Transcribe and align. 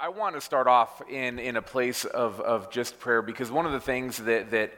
I, 0.00 0.08
want 0.08 0.34
to 0.34 0.40
start 0.40 0.66
off 0.66 1.02
in, 1.08 1.38
in 1.38 1.56
a 1.56 1.62
place 1.62 2.04
of, 2.04 2.40
of 2.40 2.70
just 2.70 2.98
prayer 2.98 3.22
because 3.22 3.50
one 3.50 3.66
of 3.66 3.72
the 3.72 3.80
things 3.80 4.18
that, 4.18 4.50
that 4.50 4.72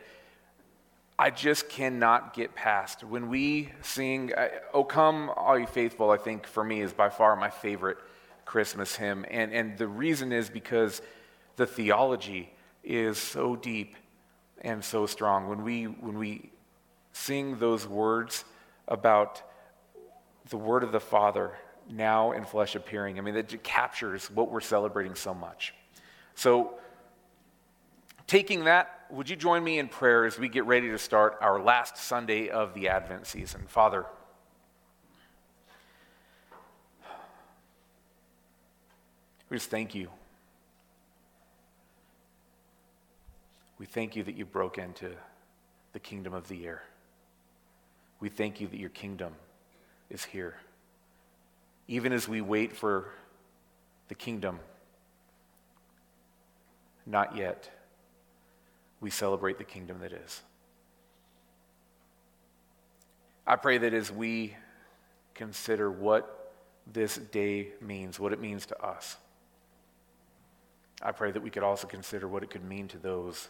I 1.19 1.31
just 1.31 1.69
cannot 1.69 2.35
get 2.35 2.55
past 2.55 3.05
when 3.05 3.29
we 3.29 3.71
sing, 3.83 4.33
Oh 4.75 4.85
Come, 4.85 5.31
All 5.37 5.59
You 5.59 5.67
Faithful, 5.67 6.11
I 6.11 6.17
think 6.17 6.47
for 6.47 6.65
me 6.65 6.81
is 6.81 6.93
by 6.93 7.09
far 7.09 7.37
my 7.37 7.51
favorite 7.51 7.99
Christmas 8.45 8.97
hymn. 8.97 9.25
And, 9.31 9.53
and 9.53 9.79
the 9.79 9.89
reason 9.89 10.33
is 10.33 10.51
because 10.51 11.03
the 11.57 11.67
theology 11.67 12.51
is 12.83 13.19
so 13.19 13.57
deep 13.57 13.97
and 14.61 14.85
so 14.85 15.07
strong. 15.07 15.49
When 15.49 15.63
we, 15.63 15.85
when 15.85 16.19
we 16.19 16.51
sing 17.13 17.59
those 17.59 17.87
words 17.87 18.45
about 18.89 19.43
the 20.49 20.57
word 20.57 20.83
of 20.83 20.93
the 20.93 21.01
Father 21.01 21.53
now 21.91 22.33
in 22.33 22.45
flesh 22.45 22.75
appearing. 22.75 23.19
I 23.19 23.23
mean, 23.23 23.35
that 23.35 23.63
captures 23.63 24.31
what 24.31 24.51
we're 24.51 24.61
celebrating 24.61 25.15
so 25.15 25.35
much. 25.35 25.75
So, 26.35 26.75
taking 28.27 28.65
that, 28.65 29.07
would 29.11 29.29
you 29.29 29.37
join 29.37 29.65
me 29.65 29.79
in 29.79 29.89
prayer 29.89 30.25
as 30.25 30.39
we 30.39 30.49
get 30.49 30.65
ready 30.65 30.91
to 30.91 30.99
start 30.99 31.39
our 31.41 31.61
last 31.61 31.97
Sunday 31.97 32.49
of 32.49 32.75
the 32.75 32.89
Advent 32.89 33.27
season? 33.27 33.65
Father, 33.67 34.07
we 39.49 39.57
just 39.57 39.71
thank 39.71 39.95
you. 39.95 40.09
We 43.79 43.87
thank 43.87 44.15
you 44.15 44.23
that 44.25 44.37
you 44.37 44.45
broke 44.45 44.79
into 44.79 45.11
the 45.93 45.99
kingdom 45.99 46.35
of 46.35 46.47
the 46.49 46.67
air. 46.67 46.83
We 48.21 48.29
thank 48.29 48.61
you 48.61 48.69
that 48.69 48.79
your 48.79 48.91
kingdom 48.91 49.35
is 50.11 50.25
here 50.25 50.57
even 51.91 52.13
as 52.13 52.29
we 52.29 52.41
wait 52.41 52.73
for 52.73 53.09
the 54.07 54.15
kingdom. 54.15 54.61
Not 57.05 57.37
yet. 57.37 57.69
We 59.01 59.11
celebrate 59.11 59.59
the 59.59 59.65
kingdom 59.65 59.99
that 59.99 60.13
is. 60.13 60.41
I 63.45 63.57
pray 63.57 63.79
that 63.79 63.93
as 63.93 64.13
we 64.13 64.55
consider 65.35 65.91
what 65.91 66.53
this 66.87 67.17
day 67.17 67.71
means, 67.81 68.21
what 68.21 68.33
it 68.33 68.41
means 68.41 68.67
to 68.67 68.81
us, 68.81 69.17
I 71.03 71.11
pray 71.11 71.33
that 71.33 71.43
we 71.43 71.51
could 71.51 71.65
also 71.65 71.89
consider 71.89 72.29
what 72.29 72.45
it 72.45 72.51
could 72.51 72.65
mean 72.65 72.87
to 72.87 72.99
those 72.99 73.49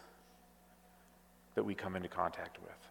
that 1.57 1.65
we 1.65 1.75
come 1.75 1.95
into 1.95 2.09
contact 2.09 2.59
with. 2.63 2.89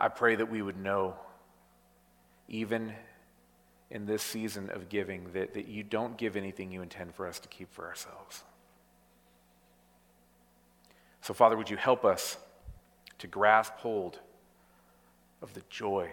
I 0.00 0.08
pray 0.08 0.34
that 0.34 0.50
we 0.50 0.60
would 0.60 0.76
know 0.76 1.14
even 2.52 2.92
in 3.90 4.06
this 4.06 4.22
season 4.22 4.70
of 4.70 4.88
giving, 4.88 5.32
that, 5.32 5.54
that 5.54 5.66
you 5.66 5.82
don't 5.82 6.16
give 6.16 6.36
anything 6.36 6.70
you 6.70 6.82
intend 6.82 7.14
for 7.14 7.26
us 7.26 7.40
to 7.40 7.48
keep 7.48 7.72
for 7.72 7.86
ourselves. 7.86 8.44
So, 11.22 11.34
Father, 11.34 11.56
would 11.56 11.70
you 11.70 11.76
help 11.76 12.04
us 12.04 12.36
to 13.18 13.26
grasp 13.26 13.74
hold 13.74 14.18
of 15.40 15.54
the 15.54 15.62
joy, 15.70 16.10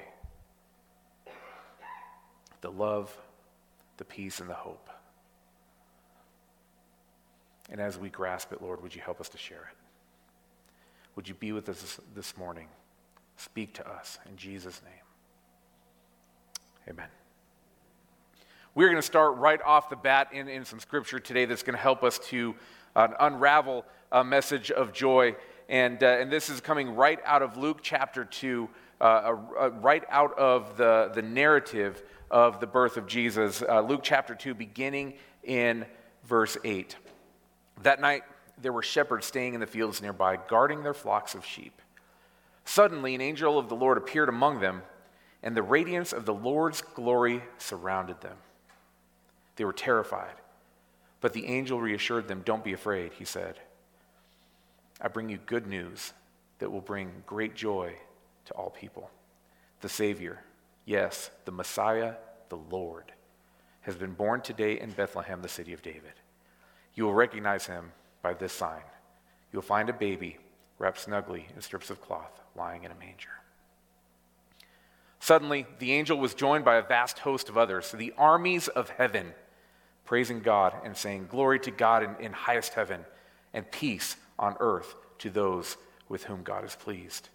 the 2.62 2.72
love, 2.72 3.16
the 3.98 4.06
peace, 4.06 4.40
and 4.40 4.50
the 4.50 4.56
hope? 4.56 4.90
And 7.70 7.80
as 7.80 7.98
we 7.98 8.10
grasp 8.10 8.52
it, 8.52 8.62
Lord, 8.62 8.82
would 8.82 8.96
you 8.96 9.02
help 9.02 9.20
us 9.20 9.30
to 9.30 9.38
share 9.38 9.70
it? 9.72 9.78
Would 11.16 11.28
you 11.28 11.36
be 11.36 11.52
with 11.52 11.70
us 11.70 12.00
this 12.16 12.38
morning? 12.38 12.68
Speak 13.36 13.74
to 13.76 13.90
us 13.90 14.20
in 14.30 14.38
Jesus' 14.38 14.82
name. 14.84 15.09
Amen. 16.90 17.08
We're 18.74 18.88
going 18.88 18.98
to 18.98 19.04
start 19.04 19.38
right 19.38 19.62
off 19.62 19.90
the 19.90 19.96
bat 19.96 20.30
in, 20.32 20.48
in 20.48 20.66
some 20.66 20.80
scripture 20.80 21.20
today 21.20 21.46
that's 21.46 21.62
going 21.62 21.76
to 21.76 21.82
help 21.82 22.04
us 22.04 22.18
to 22.30 22.56
uh, 22.96 23.10
unravel 23.20 23.86
a 24.12 24.24
message 24.24 24.72
of 24.72 24.92
joy. 24.92 25.36
And, 25.68 26.02
uh, 26.02 26.18
and 26.20 26.32
this 26.32 26.50
is 26.50 26.62
coming 26.62 26.96
right 26.96 27.20
out 27.26 27.44
of 27.44 27.58
Luke 27.58 27.80
chapter 27.84 28.26
2, 28.26 28.68
uh, 29.00 29.04
uh 29.04 29.70
right 29.82 30.04
out 30.10 30.38
of 30.40 30.78
the, 30.78 31.12
the 31.14 31.22
narrative 31.22 32.02
of 32.32 32.60
the 32.60 32.68
birth 32.68 32.98
of 32.98 33.06
Jesus. 33.06 33.62
Uh, 33.62 33.82
Luke 33.82 34.02
chapter 34.02 34.34
2, 34.34 34.56
beginning 34.56 35.14
in 35.44 35.86
verse 36.24 36.58
8. 36.64 36.96
That 37.84 38.02
night, 38.02 38.24
there 38.60 38.74
were 38.74 38.82
shepherds 38.82 39.28
staying 39.28 39.54
in 39.54 39.60
the 39.60 39.68
fields 39.68 40.02
nearby, 40.02 40.40
guarding 40.48 40.82
their 40.82 40.96
flocks 40.96 41.36
of 41.36 41.46
sheep. 41.46 41.82
Suddenly, 42.66 43.14
an 43.14 43.22
angel 43.22 43.60
of 43.60 43.70
the 43.70 43.76
Lord 43.76 44.00
appeared 44.00 44.30
among 44.30 44.60
them 44.60 44.82
and 45.42 45.56
the 45.56 45.64
radiance 45.64 46.14
of 46.14 46.26
the 46.26 46.34
Lord's 46.34 46.82
glory 46.82 47.44
surrounded 47.58 48.22
them. 48.22 48.38
They 49.56 49.66
were 49.66 49.74
terrified. 49.74 50.36
But 51.22 51.34
the 51.34 51.48
angel 51.48 51.82
reassured 51.82 52.28
them, 52.28 52.42
Don't 52.46 52.64
be 52.64 52.74
afraid, 52.74 53.14
he 53.14 53.26
said. 53.26 53.60
I 55.02 55.08
bring 55.08 55.30
you 55.30 55.38
good 55.46 55.68
news 55.68 56.14
that 56.60 56.72
will 56.72 56.82
bring 56.82 57.24
great 57.26 57.56
joy 57.56 57.96
to 58.46 58.54
all 58.54 58.70
people. 58.70 59.10
The 59.82 59.90
Savior, 59.90 60.44
yes, 60.86 61.30
the 61.46 61.52
Messiah, 61.52 62.16
the 62.50 62.58
Lord, 62.58 63.12
has 63.82 63.96
been 63.96 64.14
born 64.14 64.42
today 64.42 64.80
in 64.80 64.92
Bethlehem, 64.92 65.42
the 65.42 65.48
city 65.48 65.74
of 65.74 65.82
David. 65.82 66.14
You 66.96 67.06
will 67.06 67.14
recognize 67.14 67.66
him 67.66 67.92
by 68.22 68.34
this 68.34 68.52
sign. 68.52 68.82
You'll 69.54 69.62
find 69.62 69.90
a 69.90 69.94
baby 69.94 70.38
wrapped 70.78 71.00
snugly 71.00 71.48
in 71.56 71.62
strips 71.62 71.90
of 71.90 72.02
cloth 72.02 72.42
lying 72.56 72.84
in 72.84 72.92
a 72.92 72.96
manger. 72.96 73.30
Suddenly, 75.20 75.66
the 75.80 75.94
angel 75.94 76.18
was 76.18 76.34
joined 76.34 76.66
by 76.66 76.76
a 76.76 76.82
vast 76.82 77.20
host 77.20 77.50
of 77.50 77.58
others, 77.58 77.92
the 77.92 78.14
armies 78.18 78.68
of 78.70 78.90
heaven, 78.90 79.34
praising 80.06 80.40
God 80.40 80.74
and 80.84 80.96
saying, 80.96 81.28
Glory 81.30 81.60
to 81.60 81.72
God 81.72 82.04
in, 82.04 82.16
in 82.20 82.34
highest 82.34 82.74
heaven, 82.74 83.06
and 83.54 83.70
peace 83.70 84.16
on 84.38 84.56
earth 84.60 84.96
to 85.20 85.30
those 85.30 85.78
with 86.08 86.24
whom 86.24 86.44
God 86.44 86.64
is 86.64 86.76
pleased. 86.76 87.30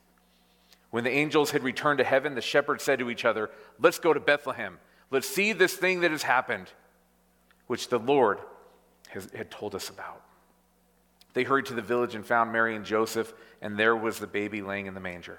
When 0.91 1.05
the 1.05 1.11
angels 1.11 1.51
had 1.51 1.63
returned 1.63 1.99
to 1.99 2.05
heaven, 2.05 2.35
the 2.35 2.41
shepherds 2.41 2.85
said 2.85 3.01
to 3.01 3.11
each 3.11 3.25
other, 3.25 3.51
Let's 3.79 3.99
go 3.99 4.13
to 4.13 4.21
Bethlehem. 4.21 4.79
Let's 5.11 5.29
see 5.29 5.53
this 5.53 5.75
thing 5.75 6.01
that 6.01 6.11
has 6.11 6.23
happened, 6.23 6.69
which 7.67 7.89
the 7.89 7.99
Lord 7.99 8.39
has, 9.09 9.31
had 9.33 9.51
told 9.51 9.75
us 9.75 9.91
about. 9.91 10.23
They 11.35 11.43
hurried 11.43 11.67
to 11.67 11.75
the 11.75 11.83
village 11.83 12.15
and 12.15 12.25
found 12.25 12.53
Mary 12.53 12.77
and 12.77 12.85
Joseph, 12.85 13.33
and 13.61 13.77
there 13.77 13.97
was 13.97 14.19
the 14.19 14.27
baby 14.27 14.63
laying 14.63 14.87
in 14.87 14.95
the 14.95 15.01
manger. 15.01 15.39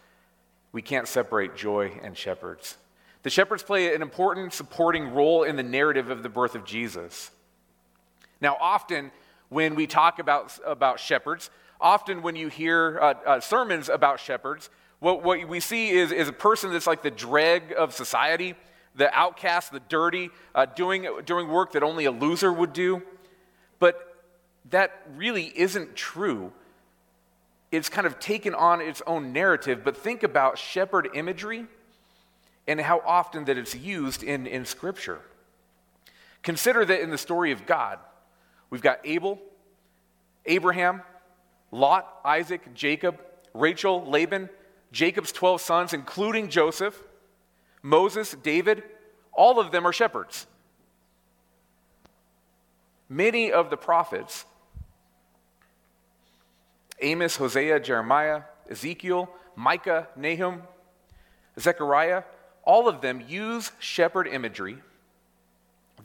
we 0.71 0.81
can't 0.81 1.07
separate 1.07 1.55
joy 1.55 1.99
and 2.03 2.17
shepherds. 2.17 2.77
The 3.23 3.29
shepherds 3.29 3.61
play 3.63 3.93
an 3.93 4.01
important 4.01 4.53
supporting 4.53 5.13
role 5.13 5.43
in 5.43 5.55
the 5.55 5.63
narrative 5.63 6.09
of 6.09 6.23
the 6.23 6.29
birth 6.29 6.55
of 6.55 6.65
Jesus. 6.65 7.31
Now, 8.39 8.57
often 8.59 9.11
when 9.49 9.75
we 9.75 9.85
talk 9.85 10.17
about, 10.19 10.57
about 10.65 10.99
shepherds, 10.99 11.49
often 11.79 12.21
when 12.21 12.35
you 12.35 12.47
hear 12.47 12.99
uh, 12.99 13.13
uh, 13.25 13.39
sermons 13.39 13.89
about 13.89 14.19
shepherds, 14.19 14.69
what, 14.99 15.23
what 15.23 15.47
we 15.47 15.59
see 15.59 15.89
is, 15.89 16.11
is 16.11 16.27
a 16.27 16.33
person 16.33 16.71
that's 16.71 16.87
like 16.87 17.03
the 17.03 17.11
dreg 17.11 17.73
of 17.77 17.93
society, 17.93 18.55
the 18.95 19.13
outcast, 19.13 19.71
the 19.71 19.81
dirty, 19.81 20.29
uh, 20.55 20.65
doing, 20.65 21.07
doing 21.25 21.47
work 21.47 21.73
that 21.73 21.83
only 21.83 22.05
a 22.05 22.11
loser 22.11 22.51
would 22.51 22.73
do. 22.73 23.01
But 23.79 24.23
that 24.69 24.91
really 25.15 25.51
isn't 25.55 25.95
true 25.95 26.53
it's 27.71 27.89
kind 27.89 28.05
of 28.05 28.19
taken 28.19 28.53
on 28.53 28.81
its 28.81 29.01
own 29.07 29.31
narrative, 29.31 29.81
but 29.83 29.95
think 29.95 30.23
about 30.23 30.57
shepherd 30.57 31.09
imagery 31.13 31.65
and 32.67 32.79
how 32.79 33.01
often 33.05 33.45
that 33.45 33.57
it's 33.57 33.75
used 33.75 34.23
in, 34.23 34.45
in 34.45 34.65
Scripture. 34.65 35.19
Consider 36.43 36.83
that 36.85 37.01
in 37.01 37.09
the 37.09 37.17
story 37.17 37.51
of 37.51 37.65
God, 37.65 37.99
we've 38.69 38.81
got 38.81 38.99
Abel, 39.05 39.39
Abraham, 40.45 41.01
Lot, 41.71 42.19
Isaac, 42.25 42.73
Jacob, 42.73 43.19
Rachel, 43.53 44.05
Laban, 44.05 44.49
Jacob's 44.91 45.31
12 45.31 45.61
sons, 45.61 45.93
including 45.93 46.49
Joseph, 46.49 47.01
Moses, 47.81 48.35
David, 48.43 48.83
all 49.31 49.59
of 49.59 49.71
them 49.71 49.87
are 49.87 49.93
shepherds. 49.93 50.45
Many 53.07 53.51
of 53.51 53.69
the 53.69 53.77
prophets 53.77 54.45
Amos, 57.01 57.35
Hosea, 57.35 57.79
Jeremiah, 57.79 58.43
Ezekiel, 58.69 59.29
Micah, 59.55 60.07
Nahum, 60.15 60.61
Zechariah, 61.59 62.23
all 62.63 62.87
of 62.87 63.01
them 63.01 63.23
use 63.27 63.71
shepherd 63.79 64.27
imagery 64.27 64.77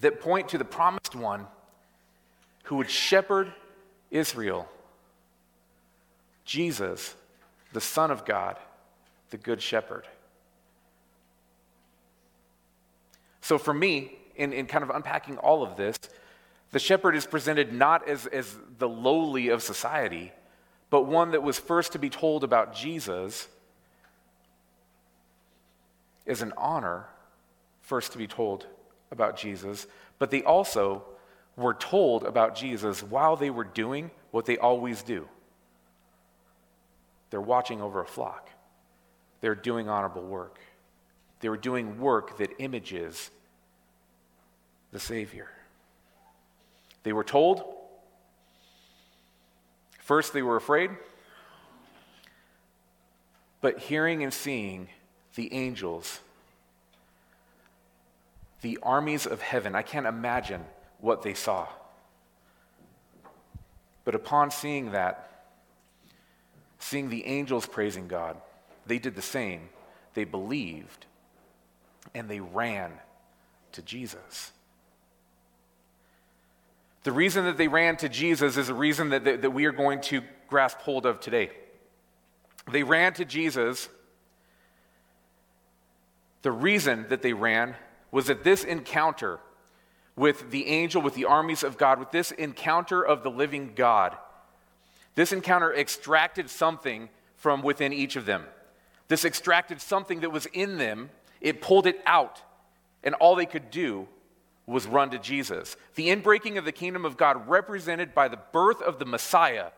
that 0.01 0.21
point 0.21 0.49
to 0.49 0.59
the 0.59 0.65
promised 0.65 1.15
one 1.15 1.47
who 2.65 2.77
would 2.77 2.91
shepherd 2.91 3.53
Israel 4.11 4.69
Jesus, 6.45 7.15
the 7.73 7.81
Son 7.81 8.11
of 8.11 8.25
God, 8.25 8.57
the 9.31 9.37
Good 9.37 9.61
Shepherd. 9.61 10.07
So, 13.41 13.59
for 13.59 13.75
me, 13.75 14.13
in, 14.37 14.53
in 14.53 14.67
kind 14.67 14.85
of 14.85 14.91
unpacking 14.91 15.39
all 15.39 15.63
of 15.63 15.77
this, 15.77 15.99
the 16.71 16.79
shepherd 16.79 17.17
is 17.17 17.27
presented 17.27 17.73
not 17.73 18.09
as, 18.09 18.27
as 18.27 18.57
the 18.79 18.89
lowly 18.89 19.49
of 19.49 19.63
society, 19.63 20.33
but 20.91 21.03
one 21.03 21.33
that 21.33 21.43
was 21.43 21.59
first 21.59 21.93
to 21.93 21.99
be 21.99 22.11
told 22.11 22.45
about 22.45 22.75
Jesus 22.75 23.49
is 26.25 26.43
an 26.43 26.53
honor, 26.57 27.07
first 27.83 28.13
to 28.13 28.19
be 28.19 28.27
told 28.27 28.67
about 29.11 29.37
Jesus, 29.37 29.87
but 30.19 30.31
they 30.31 30.43
also 30.43 31.05
were 31.57 31.75
told 31.75 32.25
about 32.25 32.55
Jesus 32.55 33.03
while 33.03 33.37
they 33.37 33.51
were 33.51 33.65
doing 33.65 34.11
what 34.31 34.45
they 34.45 34.59
always 34.59 35.03
do. 35.03 35.29
They're 37.31 37.41
watching 37.41 37.81
over 37.81 38.01
a 38.01 38.07
flock. 38.07 38.51
They're 39.41 39.55
doing 39.55 39.89
honorable 39.89 40.23
work. 40.23 40.59
They 41.41 41.49
were 41.49 41.57
doing 41.57 42.01
work 42.01 42.39
that 42.39 42.51
images 42.59 43.31
the 44.93 45.01
Savior. 45.01 45.49
They 47.03 47.13
were 47.13 47.25
told. 47.25 47.65
First, 50.07 50.33
they 50.33 50.43
were 50.43 50.55
afraid. 50.55 50.91
But 53.61 53.81
hearing 53.81 54.23
and 54.23 54.33
seeing 54.33 54.89
the 55.35 55.53
angels, 55.53 56.21
the 58.61 58.79
armies 58.85 59.27
of 59.27 59.43
heaven, 59.43 59.75
I 59.75 59.83
can't 59.83 60.07
imagine 60.07 60.65
what 61.01 61.23
they 61.23 61.35
saw. 61.35 61.67
But 64.05 64.15
upon 64.15 64.53
seeing 64.53 64.93
that, 64.93 65.49
seeing 66.79 67.11
the 67.11 67.27
angels 67.27 67.67
praising 67.67 68.07
God, 68.07 68.37
they 68.87 69.01
did 69.01 69.17
the 69.17 69.23
same. 69.23 69.71
They 70.15 70.23
believed 70.23 71.07
and 72.15 72.29
they 72.29 72.39
ran 72.39 72.93
to 73.73 73.83
Jesus. 73.83 74.53
The 77.07 77.13
reason 77.13 77.45
that 77.45 77.57
they 77.57 77.69
ran 77.69 77.97
to 77.99 78.09
Jesus 78.09 78.57
is 78.57 78.69
a 78.69 78.75
reason 78.75 79.11
that, 79.11 79.23
that, 79.23 79.43
that 79.43 79.51
we 79.53 79.67
are 79.67 79.71
going 79.73 80.01
to 80.01 80.23
grasp 80.49 80.79
hold 80.79 81.07
of 81.07 81.21
today. 81.21 81.51
They 82.69 82.83
ran 82.83 83.13
to 83.13 83.25
Jesus. 83.25 83.89
The 86.43 86.51
reason 86.51 87.07
that 87.09 87.23
they 87.23 87.33
ran 87.33 87.77
was 88.11 88.27
that 88.27 88.43
this 88.43 88.65
encounter 88.65 89.39
with 90.17 90.51
the 90.51 90.67
angel, 90.67 91.01
with 91.01 91.15
the 91.15 91.27
armies 91.27 91.63
of 91.63 91.79
God, 91.79 92.01
with 92.01 92.11
this 92.11 92.33
encounter 92.33 93.07
of 93.07 93.23
the 93.23 93.31
living 93.31 93.75
God, 93.77 94.17
this 95.15 95.33
encounter 95.33 95.73
extracted 95.73 96.51
something 96.51 97.09
from 97.37 97.63
within 97.63 97.93
each 97.93 98.17
of 98.17 98.27
them. 98.27 98.43
This 99.07 99.25
extracted 99.25 99.81
something 99.81 100.23
that 100.23 100.33
was 100.33 100.47
in 100.47 100.79
them, 100.79 101.11
it 101.41 101.63
pulled 101.63 101.87
it 101.87 102.03
out, 102.05 102.43
and 103.05 103.15
all 103.15 103.37
they 103.37 103.47
could 103.47 103.71
do 103.71 104.09
was 104.67 104.87
run 104.87 105.11
to 105.11 105.19
Jesus. 105.19 105.77
The 105.95 106.09
inbreaking 106.09 106.59
of 106.59 106.65
the 106.65 106.73
kingdom 106.73 107.05
of 107.05 107.17
God, 107.17 107.49
represented 107.49 108.15
by 108.15 108.29
the 108.29 108.39
birth 108.53 108.83
of 108.83 108.99
the 108.99 109.05
Messiah, 109.05 109.71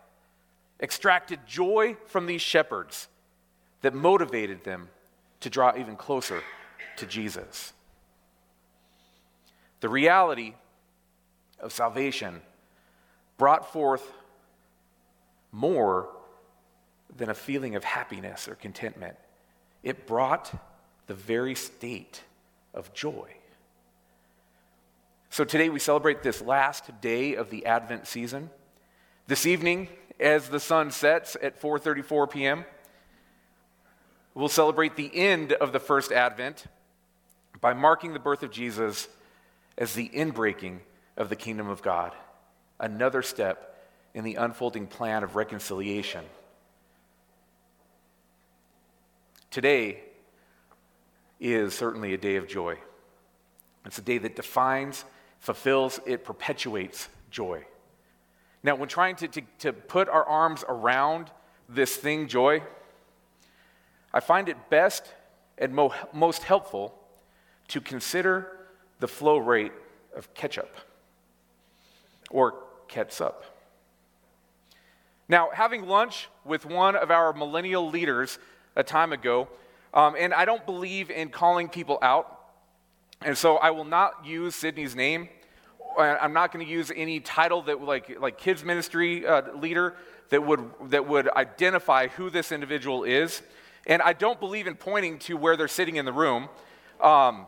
extracted 0.80 1.40
joy 1.46 1.96
from 2.06 2.26
these 2.26 2.40
shepherds 2.40 3.08
that 3.82 3.94
motivated 3.94 4.64
them 4.64 4.88
to 5.40 5.50
draw 5.50 5.76
even 5.76 5.96
closer 5.96 6.42
to 6.96 7.06
Jesus. 7.06 7.72
The 9.80 9.88
reality 9.88 10.54
of 11.60 11.72
salvation 11.72 12.40
brought 13.36 13.72
forth 13.72 14.12
more 15.52 16.08
than 17.16 17.30
a 17.30 17.34
feeling 17.34 17.76
of 17.76 17.84
happiness 17.84 18.48
or 18.48 18.54
contentment. 18.54 19.16
It 19.82 20.06
brought 20.06 20.52
the 21.06 21.14
very 21.14 21.54
state 21.54 22.22
of 22.74 22.92
joy. 22.92 23.37
So 25.30 25.44
today 25.44 25.68
we 25.68 25.78
celebrate 25.78 26.22
this 26.22 26.40
last 26.40 27.00
day 27.00 27.34
of 27.34 27.50
the 27.50 27.66
Advent 27.66 28.06
season. 28.06 28.50
This 29.26 29.46
evening, 29.46 29.88
as 30.18 30.48
the 30.48 30.60
sun 30.60 30.90
sets 30.90 31.36
at 31.42 31.60
4:34 31.60 32.30
p.m., 32.30 32.64
we'll 34.34 34.48
celebrate 34.48 34.96
the 34.96 35.10
end 35.14 35.52
of 35.52 35.72
the 35.72 35.78
first 35.78 36.12
Advent 36.12 36.64
by 37.60 37.74
marking 37.74 38.14
the 38.14 38.18
birth 38.18 38.42
of 38.42 38.50
Jesus 38.50 39.08
as 39.76 39.94
the 39.94 40.08
inbreaking 40.08 40.78
of 41.16 41.28
the 41.28 41.36
kingdom 41.36 41.68
of 41.68 41.82
God. 41.82 42.12
Another 42.80 43.22
step 43.22 43.76
in 44.14 44.24
the 44.24 44.36
unfolding 44.36 44.86
plan 44.86 45.22
of 45.22 45.36
reconciliation. 45.36 46.24
Today 49.50 50.00
is 51.40 51.74
certainly 51.74 52.14
a 52.14 52.18
day 52.18 52.36
of 52.36 52.48
joy. 52.48 52.78
It's 53.84 53.98
a 53.98 54.02
day 54.02 54.18
that 54.18 54.36
defines, 54.36 55.04
fulfills, 55.38 56.00
it 56.06 56.24
perpetuates 56.24 57.08
joy. 57.30 57.64
Now, 58.62 58.74
when 58.74 58.88
trying 58.88 59.16
to, 59.16 59.28
to, 59.28 59.42
to 59.60 59.72
put 59.72 60.08
our 60.08 60.24
arms 60.24 60.64
around 60.68 61.30
this 61.68 61.96
thing, 61.96 62.28
joy, 62.28 62.62
I 64.12 64.20
find 64.20 64.48
it 64.48 64.56
best 64.70 65.04
and 65.58 65.74
mo- 65.74 65.94
most 66.12 66.42
helpful 66.42 66.94
to 67.68 67.80
consider 67.80 68.48
the 69.00 69.08
flow 69.08 69.38
rate 69.38 69.72
of 70.16 70.32
ketchup 70.34 70.74
or 72.30 72.54
catsup. 72.88 73.44
Now, 75.28 75.50
having 75.52 75.86
lunch 75.86 76.28
with 76.44 76.64
one 76.64 76.96
of 76.96 77.10
our 77.10 77.32
millennial 77.32 77.88
leaders 77.90 78.38
a 78.74 78.82
time 78.82 79.12
ago, 79.12 79.48
um, 79.92 80.16
and 80.18 80.32
I 80.32 80.44
don't 80.46 80.64
believe 80.64 81.10
in 81.10 81.28
calling 81.28 81.68
people 81.68 81.98
out, 82.00 82.37
and 83.22 83.36
so 83.36 83.56
I 83.56 83.70
will 83.70 83.84
not 83.84 84.24
use 84.24 84.54
Sydney's 84.54 84.94
name. 84.94 85.28
I'm 85.98 86.32
not 86.32 86.52
going 86.52 86.64
to 86.64 86.70
use 86.70 86.92
any 86.94 87.18
title 87.18 87.62
that, 87.62 87.82
like, 87.82 88.20
like 88.20 88.38
kids 88.38 88.62
ministry 88.62 89.26
uh, 89.26 89.52
leader, 89.56 89.96
that 90.30 90.44
would 90.46 90.70
that 90.90 91.08
would 91.08 91.28
identify 91.30 92.08
who 92.08 92.30
this 92.30 92.52
individual 92.52 93.04
is. 93.04 93.42
And 93.86 94.02
I 94.02 94.12
don't 94.12 94.38
believe 94.38 94.66
in 94.66 94.76
pointing 94.76 95.18
to 95.20 95.36
where 95.36 95.56
they're 95.56 95.66
sitting 95.66 95.96
in 95.96 96.04
the 96.04 96.12
room. 96.12 96.48
Um, 97.00 97.46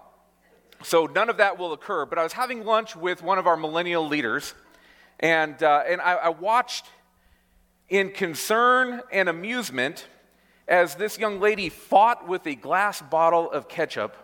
so 0.83 1.06
none 1.06 1.28
of 1.28 1.37
that 1.37 1.59
will 1.59 1.73
occur. 1.73 2.06
But 2.06 2.18
I 2.18 2.23
was 2.23 2.33
having 2.33 2.64
lunch 2.64 2.97
with 2.97 3.23
one 3.23 3.38
of 3.38 3.47
our 3.47 3.56
millennial 3.56 4.09
leaders, 4.09 4.54
and, 5.21 5.62
uh, 5.62 5.85
and 5.87 6.00
I, 6.00 6.14
I 6.14 6.28
watched 6.30 6.87
in 7.88 8.11
concern 8.11 9.02
and 9.12 9.28
amusement 9.28 10.06
as 10.66 10.95
this 10.95 11.18
young 11.18 11.40
lady 11.40 11.68
fought 11.68 12.26
with 12.26 12.47
a 12.47 12.54
glass 12.54 13.02
bottle 13.02 13.50
of 13.50 13.68
ketchup, 13.68 14.16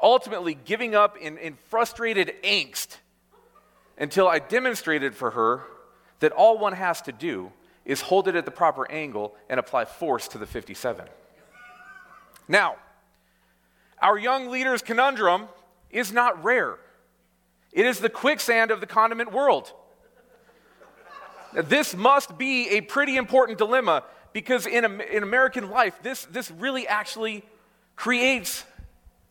ultimately 0.00 0.54
giving 0.54 0.94
up 0.94 1.16
in, 1.16 1.38
in 1.38 1.56
frustrated 1.68 2.34
angst 2.42 2.96
until 3.98 4.28
I 4.28 4.38
demonstrated 4.38 5.14
for 5.14 5.30
her 5.30 5.62
that 6.20 6.32
all 6.32 6.58
one 6.58 6.74
has 6.74 7.02
to 7.02 7.12
do 7.12 7.52
is 7.84 8.00
hold 8.00 8.28
it 8.28 8.34
at 8.34 8.44
the 8.44 8.50
proper 8.50 8.90
angle 8.90 9.34
and 9.48 9.60
apply 9.60 9.84
force 9.84 10.28
to 10.28 10.38
the 10.38 10.46
57. 10.46 11.06
Now, 12.48 12.76
our 14.00 14.18
young 14.18 14.50
leader's 14.50 14.82
conundrum 14.82 15.48
is 15.90 16.12
not 16.12 16.42
rare. 16.44 16.76
It 17.72 17.86
is 17.86 17.98
the 17.98 18.08
quicksand 18.08 18.70
of 18.70 18.80
the 18.80 18.86
condiment 18.86 19.32
world. 19.32 19.72
This 21.54 21.94
must 21.94 22.36
be 22.36 22.68
a 22.70 22.80
pretty 22.82 23.16
important 23.16 23.58
dilemma 23.58 24.02
because 24.32 24.66
in, 24.66 24.84
in 25.00 25.22
American 25.22 25.70
life, 25.70 25.98
this, 26.02 26.26
this 26.26 26.50
really 26.50 26.86
actually 26.86 27.42
creates 27.94 28.64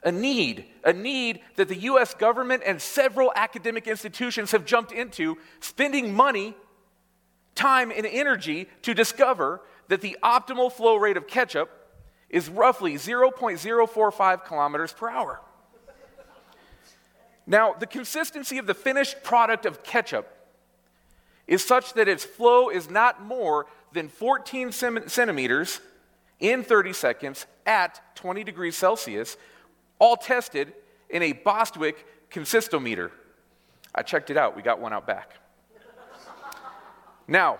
a 0.05 0.11
need, 0.11 0.65
a 0.83 0.93
need 0.93 1.41
that 1.55 1.67
the 1.67 1.75
US 1.77 2.13
government 2.13 2.61
and 2.65 2.79
several 2.79 3.33
academic 3.35 3.87
institutions 3.87 4.51
have 4.51 4.63
jumped 4.63 4.91
into, 4.91 5.37
spending 5.59 6.13
money, 6.13 6.55
time, 7.55 7.91
and 7.91 8.05
energy 8.05 8.69
to 8.83 8.93
discover 8.93 9.61
that 9.87 10.01
the 10.01 10.15
optimal 10.23 10.71
flow 10.71 10.95
rate 10.95 11.17
of 11.17 11.27
ketchup 11.27 11.69
is 12.29 12.49
roughly 12.49 12.93
0.045 12.95 14.45
kilometers 14.45 14.93
per 14.93 15.09
hour. 15.09 15.41
Now, 17.47 17.73
the 17.73 17.87
consistency 17.87 18.57
of 18.57 18.67
the 18.67 18.73
finished 18.73 19.23
product 19.23 19.65
of 19.65 19.83
ketchup 19.83 20.31
is 21.47 21.63
such 21.63 21.93
that 21.93 22.07
its 22.07 22.23
flow 22.23 22.69
is 22.69 22.89
not 22.89 23.23
more 23.23 23.67
than 23.91 24.09
14 24.09 24.71
centimeters 24.71 25.79
in 26.39 26.63
30 26.63 26.93
seconds 26.93 27.45
at 27.65 28.01
20 28.15 28.43
degrees 28.43 28.75
Celsius, 28.75 29.37
all 29.99 30.17
tested 30.17 30.73
in 31.09 31.21
a 31.21 31.31
Bostwick 31.33 32.05
consistometer. 32.29 33.11
I 33.93 34.01
checked 34.01 34.29
it 34.29 34.37
out, 34.37 34.55
we 34.55 34.61
got 34.61 34.79
one 34.79 34.93
out 34.93 35.07
back. 35.07 35.33
now, 37.27 37.59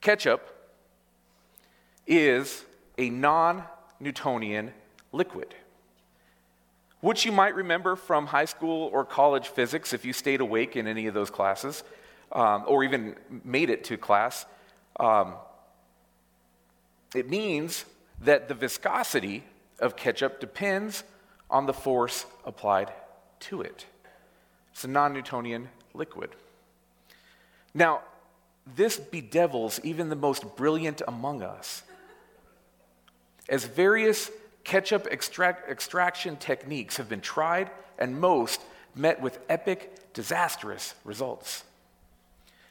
ketchup 0.00 0.48
is 2.06 2.64
a 2.98 3.10
non 3.10 3.64
Newtonian 4.00 4.72
liquid. 5.12 5.54
which 7.00 7.24
you 7.24 7.32
might 7.32 7.54
remember 7.56 7.96
from 7.96 8.26
high 8.26 8.44
school 8.44 8.88
or 8.92 9.04
college 9.04 9.48
physics 9.48 9.92
if 9.92 10.04
you 10.04 10.12
stayed 10.12 10.40
awake 10.40 10.76
in 10.76 10.86
any 10.86 11.08
of 11.08 11.14
those 11.14 11.30
classes 11.30 11.82
um, 12.30 12.62
or 12.66 12.84
even 12.84 13.16
made 13.44 13.70
it 13.70 13.82
to 13.84 13.96
class. 13.96 14.46
Um, 15.00 15.34
it 17.14 17.28
means 17.28 17.84
that 18.20 18.48
the 18.48 18.54
viscosity 18.54 19.44
of 19.82 19.96
ketchup 19.96 20.40
depends 20.40 21.04
on 21.50 21.66
the 21.66 21.74
force 21.74 22.24
applied 22.46 22.92
to 23.40 23.60
it. 23.60 23.86
It's 24.72 24.84
a 24.84 24.88
non 24.88 25.12
Newtonian 25.12 25.68
liquid. 25.92 26.30
Now, 27.74 28.00
this 28.76 28.98
bedevils 28.98 29.80
even 29.82 30.08
the 30.08 30.16
most 30.16 30.56
brilliant 30.56 31.02
among 31.06 31.42
us. 31.42 31.82
As 33.48 33.64
various 33.64 34.30
ketchup 34.64 35.08
extract, 35.10 35.68
extraction 35.68 36.36
techniques 36.36 36.96
have 36.96 37.08
been 37.08 37.20
tried, 37.20 37.70
and 37.98 38.20
most 38.20 38.60
met 38.94 39.20
with 39.20 39.38
epic, 39.48 40.12
disastrous 40.14 40.94
results. 41.04 41.64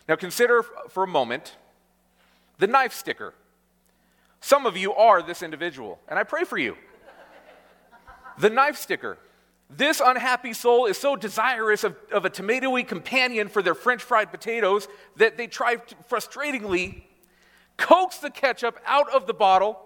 Now, 0.08 0.16
consider 0.16 0.64
for 0.90 1.04
a 1.04 1.08
moment 1.08 1.56
the 2.58 2.68
knife 2.68 2.94
sticker. 2.94 3.34
Some 4.40 4.66
of 4.66 4.78
you 4.78 4.94
are 4.94 5.22
this 5.22 5.44
individual, 5.44 6.00
and 6.08 6.18
I 6.18 6.24
pray 6.24 6.46
for 6.46 6.58
you. 6.58 6.78
The 8.38 8.50
knife 8.50 8.78
sticker. 8.78 9.18
This 9.70 10.02
unhappy 10.04 10.54
soul 10.54 10.86
is 10.86 10.98
so 10.98 11.16
desirous 11.16 11.84
of, 11.84 11.96
of 12.12 12.26
a 12.26 12.30
tomatoey 12.30 12.86
companion 12.86 13.48
for 13.48 13.62
their 13.62 13.76
french 13.76 14.02
fried 14.02 14.30
potatoes 14.30 14.88
that 15.16 15.38
they 15.38 15.48
try 15.48 15.76
to 15.76 15.96
frustratingly 16.10 17.04
coax 17.78 18.18
the 18.18 18.30
ketchup 18.30 18.80
out 18.86 19.10
of 19.14 19.28
the 19.28 19.34
bottle 19.34 19.80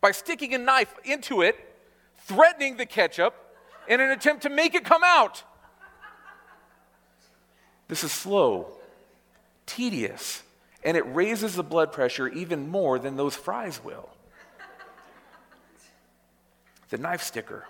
by 0.00 0.10
sticking 0.10 0.52
a 0.52 0.58
knife 0.58 0.94
into 1.04 1.42
it, 1.42 1.56
threatening 2.18 2.76
the 2.76 2.86
ketchup 2.86 3.34
in 3.88 4.00
an 4.00 4.10
attempt 4.10 4.42
to 4.42 4.50
make 4.50 4.74
it 4.74 4.84
come 4.84 5.02
out. 5.04 5.44
This 7.88 8.02
is 8.02 8.12
slow, 8.12 8.78
tedious, 9.66 10.42
and 10.82 10.96
it 10.96 11.02
raises 11.14 11.54
the 11.54 11.62
blood 11.62 11.92
pressure 11.92 12.28
even 12.28 12.68
more 12.68 12.98
than 12.98 13.16
those 13.16 13.36
fries 13.36 13.82
will. 13.82 14.10
The 16.94 17.00
knife 17.00 17.24
sticker. 17.24 17.66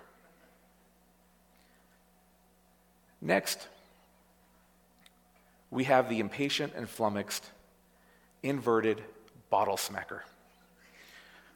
Next, 3.19 3.67
we 5.71 5.85
have 5.85 6.09
the 6.09 6.19
impatient 6.19 6.73
and 6.75 6.87
flummoxed, 6.87 7.43
inverted 8.43 9.01
bottle 9.49 9.77
smacker. 9.77 10.19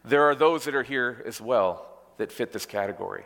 There 0.04 0.24
are 0.24 0.34
those 0.34 0.64
that 0.64 0.74
are 0.74 0.82
here 0.82 1.22
as 1.24 1.40
well 1.40 1.86
that 2.16 2.32
fit 2.32 2.52
this 2.52 2.66
category. 2.66 3.22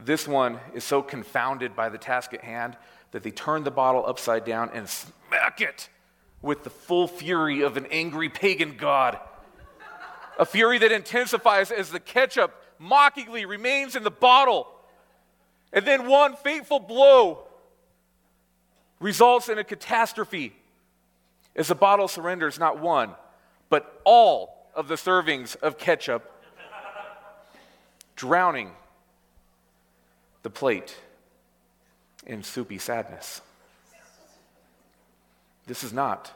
This 0.00 0.26
one 0.26 0.58
is 0.74 0.82
so 0.82 1.02
confounded 1.02 1.76
by 1.76 1.90
the 1.90 1.98
task 1.98 2.34
at 2.34 2.40
hand 2.40 2.76
that 3.12 3.22
they 3.22 3.30
turn 3.30 3.62
the 3.62 3.70
bottle 3.70 4.04
upside 4.04 4.44
down 4.44 4.70
and 4.74 4.88
smack 4.88 5.60
it 5.60 5.88
with 6.42 6.64
the 6.64 6.70
full 6.70 7.06
fury 7.06 7.60
of 7.60 7.76
an 7.76 7.86
angry 7.92 8.28
pagan 8.28 8.76
god. 8.76 9.16
A 10.38 10.44
fury 10.44 10.78
that 10.78 10.92
intensifies 10.92 11.70
as 11.70 11.90
the 11.90 12.00
ketchup 12.00 12.54
mockingly 12.78 13.46
remains 13.46 13.96
in 13.96 14.02
the 14.02 14.10
bottle 14.10 14.68
and 15.72 15.86
then 15.86 16.06
one 16.06 16.36
fateful 16.36 16.80
blow 16.80 17.46
results 19.00 19.48
in 19.48 19.58
a 19.58 19.64
catastrophe 19.64 20.54
as 21.54 21.68
the 21.68 21.74
bottle 21.74 22.08
surrenders 22.08 22.58
not 22.58 22.78
one, 22.78 23.14
but 23.68 24.00
all 24.04 24.68
of 24.74 24.88
the 24.88 24.94
servings 24.94 25.56
of 25.56 25.78
ketchup, 25.78 26.30
drowning 28.14 28.70
the 30.42 30.50
plate 30.50 30.96
in 32.26 32.42
soupy 32.42 32.78
sadness. 32.78 33.40
This 35.66 35.82
is 35.82 35.92
not 35.92 36.30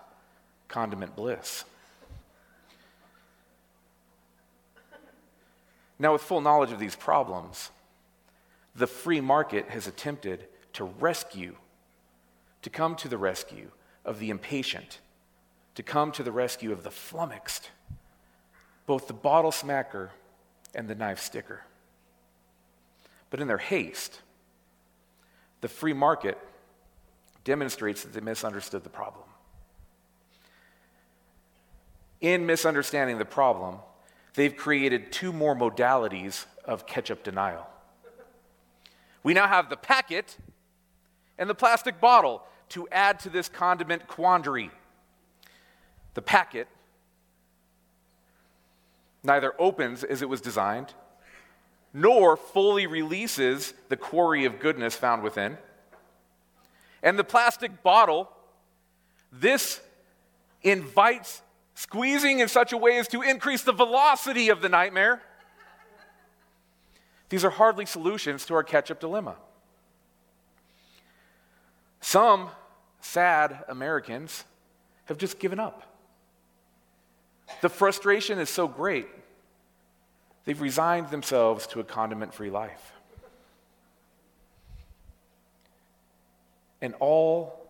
condiment 0.68 1.14
bliss. 1.14 1.64
Now, 6.00 6.14
with 6.14 6.22
full 6.22 6.40
knowledge 6.40 6.72
of 6.72 6.78
these 6.78 6.96
problems, 6.96 7.70
the 8.74 8.86
free 8.86 9.20
market 9.20 9.68
has 9.68 9.86
attempted 9.86 10.46
to 10.72 10.84
rescue, 10.84 11.56
to 12.62 12.70
come 12.70 12.96
to 12.96 13.08
the 13.08 13.18
rescue 13.18 13.70
of 14.02 14.18
the 14.18 14.30
impatient, 14.30 15.00
to 15.74 15.82
come 15.82 16.10
to 16.12 16.22
the 16.22 16.32
rescue 16.32 16.72
of 16.72 16.84
the 16.84 16.90
flummoxed, 16.90 17.68
both 18.86 19.08
the 19.08 19.12
bottle 19.12 19.50
smacker 19.50 20.08
and 20.74 20.88
the 20.88 20.94
knife 20.94 21.20
sticker. 21.20 21.64
But 23.28 23.40
in 23.40 23.46
their 23.46 23.58
haste, 23.58 24.22
the 25.60 25.68
free 25.68 25.92
market 25.92 26.38
demonstrates 27.44 28.04
that 28.04 28.14
they 28.14 28.20
misunderstood 28.20 28.84
the 28.84 28.88
problem. 28.88 29.26
In 32.22 32.46
misunderstanding 32.46 33.18
the 33.18 33.26
problem, 33.26 33.80
they've 34.34 34.56
created 34.56 35.12
two 35.12 35.32
more 35.32 35.54
modalities 35.54 36.46
of 36.64 36.86
ketchup 36.86 37.22
denial. 37.22 37.66
We 39.22 39.34
now 39.34 39.46
have 39.46 39.68
the 39.68 39.76
packet 39.76 40.36
and 41.38 41.48
the 41.48 41.54
plastic 41.54 42.00
bottle 42.00 42.42
to 42.70 42.88
add 42.90 43.18
to 43.20 43.28
this 43.28 43.48
condiment 43.48 44.06
quandary. 44.06 44.70
The 46.14 46.22
packet 46.22 46.68
neither 49.22 49.52
opens 49.58 50.04
as 50.04 50.22
it 50.22 50.28
was 50.28 50.40
designed, 50.40 50.94
nor 51.92 52.36
fully 52.36 52.86
releases 52.86 53.74
the 53.88 53.96
quarry 53.96 54.44
of 54.44 54.60
goodness 54.60 54.94
found 54.94 55.22
within. 55.22 55.58
And 57.02 57.18
the 57.18 57.24
plastic 57.24 57.82
bottle, 57.82 58.30
this 59.32 59.80
invites 60.62 61.42
squeezing 61.80 62.40
in 62.40 62.48
such 62.48 62.74
a 62.74 62.76
way 62.76 62.98
as 62.98 63.08
to 63.08 63.22
increase 63.22 63.62
the 63.62 63.72
velocity 63.72 64.50
of 64.50 64.60
the 64.60 64.68
nightmare. 64.68 65.22
These 67.30 67.42
are 67.42 67.50
hardly 67.50 67.86
solutions 67.86 68.44
to 68.46 68.54
our 68.54 68.62
ketchup 68.62 69.00
dilemma. 69.00 69.36
Some 72.02 72.50
sad 73.00 73.64
Americans 73.66 74.44
have 75.06 75.16
just 75.16 75.38
given 75.38 75.58
up. 75.58 75.82
The 77.62 77.70
frustration 77.70 78.38
is 78.38 78.50
so 78.50 78.68
great, 78.68 79.08
they've 80.44 80.60
resigned 80.60 81.08
themselves 81.08 81.66
to 81.68 81.80
a 81.80 81.84
condiment 81.84 82.34
free 82.34 82.50
life. 82.50 82.92
And 86.82 86.94
all 87.00 87.66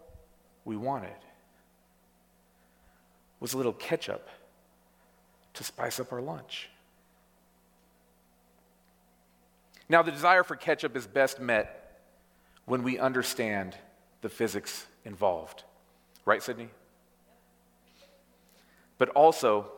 we 0.64 0.76
wanted 0.76 1.16
was 3.40 3.54
a 3.54 3.56
little 3.56 3.72
ketchup 3.72 4.28
to 5.54 5.64
spice 5.64 5.98
up 5.98 6.12
our 6.12 6.20
lunch. 6.20 6.68
Now, 9.88 10.02
the 10.02 10.12
desire 10.12 10.44
for 10.44 10.54
ketchup 10.54 10.96
is 10.96 11.06
best 11.06 11.40
met 11.40 12.02
when 12.64 12.84
we 12.84 12.98
understand 12.98 13.74
the 14.20 14.28
physics 14.28 14.86
involved. 15.04 15.64
Right, 16.24 16.42
Sydney? 16.42 16.68
But 18.98 19.08
also 19.08 19.72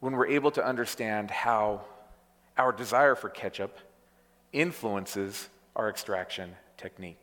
when 0.00 0.14
we're 0.14 0.26
able 0.26 0.50
to 0.50 0.64
understand 0.66 1.30
how 1.30 1.82
our 2.58 2.72
desire 2.72 3.14
for 3.14 3.28
ketchup 3.28 3.78
influences 4.52 5.48
our 5.76 5.88
extraction 5.88 6.56
technique. 6.76 7.22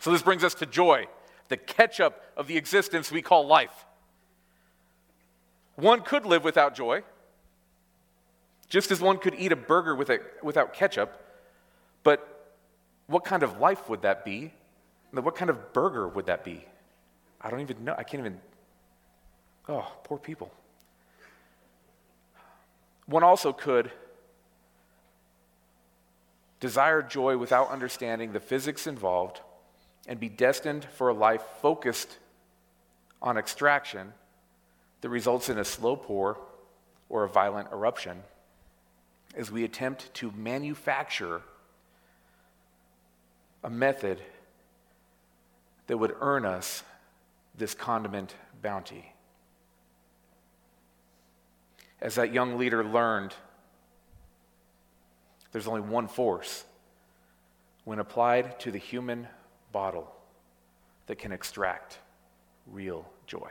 So, 0.00 0.10
this 0.10 0.22
brings 0.22 0.44
us 0.44 0.54
to 0.54 0.66
joy, 0.66 1.06
the 1.48 1.56
ketchup 1.56 2.22
of 2.36 2.46
the 2.46 2.56
existence 2.56 3.10
we 3.10 3.22
call 3.22 3.46
life. 3.46 3.84
One 5.76 6.02
could 6.02 6.26
live 6.26 6.44
without 6.44 6.74
joy. 6.74 7.02
Just 8.68 8.90
as 8.90 9.00
one 9.00 9.18
could 9.18 9.34
eat 9.34 9.52
a 9.52 9.56
burger 9.56 9.94
with 9.94 10.10
a, 10.10 10.18
without 10.42 10.74
ketchup, 10.74 11.24
but 12.02 12.54
what 13.06 13.24
kind 13.24 13.42
of 13.42 13.58
life 13.58 13.88
would 13.88 14.02
that 14.02 14.24
be? 14.24 14.52
What 15.12 15.36
kind 15.36 15.50
of 15.50 15.72
burger 15.72 16.06
would 16.06 16.26
that 16.26 16.44
be? 16.44 16.66
I 17.40 17.50
don't 17.50 17.60
even 17.60 17.84
know. 17.84 17.94
I 17.96 18.02
can't 18.02 18.20
even. 18.20 18.40
Oh, 19.68 19.90
poor 20.04 20.18
people. 20.18 20.52
One 23.06 23.22
also 23.22 23.52
could 23.54 23.90
desire 26.60 27.00
joy 27.00 27.38
without 27.38 27.70
understanding 27.70 28.32
the 28.32 28.40
physics 28.40 28.86
involved 28.86 29.40
and 30.08 30.18
be 30.18 30.28
destined 30.28 30.84
for 30.84 31.10
a 31.10 31.14
life 31.14 31.42
focused 31.62 32.18
on 33.20 33.36
extraction 33.36 34.12
that 35.02 35.08
results 35.10 35.48
in 35.48 35.58
a 35.58 35.64
slow 35.64 35.94
pour 35.94 36.38
or 37.08 37.24
a 37.24 37.28
violent 37.28 37.68
eruption 37.70 38.22
as 39.36 39.52
we 39.52 39.62
attempt 39.62 40.12
to 40.14 40.32
manufacture 40.32 41.42
a 43.62 43.70
method 43.70 44.20
that 45.86 45.98
would 45.98 46.14
earn 46.20 46.44
us 46.44 46.82
this 47.56 47.74
condiment 47.74 48.34
bounty. 48.62 49.12
As 52.00 52.14
that 52.14 52.32
young 52.32 52.56
leader 52.58 52.82
learned 52.82 53.34
There's 55.52 55.66
only 55.66 55.80
one 55.80 56.08
force 56.08 56.64
when 57.84 57.98
applied 57.98 58.60
to 58.60 58.70
the 58.70 58.78
human 58.78 59.28
bottle 59.72 60.10
that 61.06 61.18
can 61.18 61.32
extract 61.32 61.98
real 62.66 63.08
joy. 63.26 63.50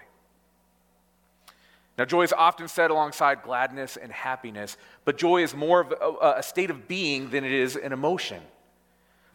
Now, 1.97 2.05
joy 2.05 2.21
is 2.23 2.33
often 2.33 2.67
said 2.67 2.91
alongside 2.91 3.41
gladness 3.41 3.97
and 3.97 4.11
happiness, 4.11 4.77
but 5.03 5.17
joy 5.17 5.41
is 5.41 5.55
more 5.55 5.81
of 5.81 5.91
a, 5.91 6.37
a, 6.37 6.43
state 6.43 6.69
of 6.69 6.87
being 6.87 7.31
than 7.31 7.43
it 7.43 7.51
is 7.51 7.75
an 7.75 7.91
emotion. 7.91 8.39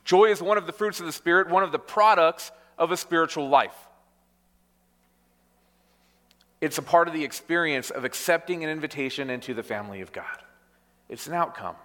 Joy 0.04 0.26
is 0.26 0.40
one 0.40 0.58
of 0.58 0.66
the 0.66 0.72
fruits 0.72 1.00
of 1.00 1.06
the 1.06 1.12
Spirit, 1.12 1.48
one 1.48 1.64
of 1.64 1.72
the 1.72 1.78
products 1.80 2.52
of 2.78 2.92
a 2.92 2.96
spiritual 2.96 3.48
life. 3.48 3.74
It's 6.60 6.78
a 6.78 6.82
part 6.82 7.08
of 7.08 7.14
the 7.14 7.24
experience 7.24 7.90
of 7.90 8.04
accepting 8.04 8.62
an 8.62 8.70
invitation 8.70 9.28
into 9.28 9.54
the 9.54 9.64
family 9.64 10.00
of 10.00 10.12
God, 10.12 10.42
it's 11.08 11.26
an 11.26 11.34
outcome. 11.34 11.76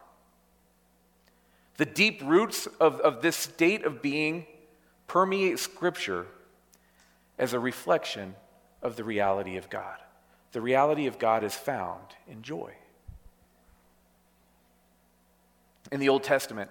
The 1.77 1.85
deep 1.85 2.21
roots 2.23 2.67
of, 2.79 2.99
of 3.01 3.21
this 3.21 3.35
state 3.35 3.85
of 3.85 4.01
being 4.01 4.47
permeate 5.07 5.59
Scripture 5.59 6.27
as 7.39 7.53
a 7.53 7.59
reflection 7.59 8.35
of 8.81 8.95
the 8.95 9.03
reality 9.03 9.57
of 9.57 9.69
God. 9.69 9.97
The 10.51 10.61
reality 10.61 11.07
of 11.07 11.19
God 11.19 11.43
is 11.43 11.55
found 11.55 12.03
in 12.27 12.41
joy. 12.41 12.73
In 15.91 15.99
the 15.99 16.09
Old 16.09 16.23
Testament, 16.23 16.69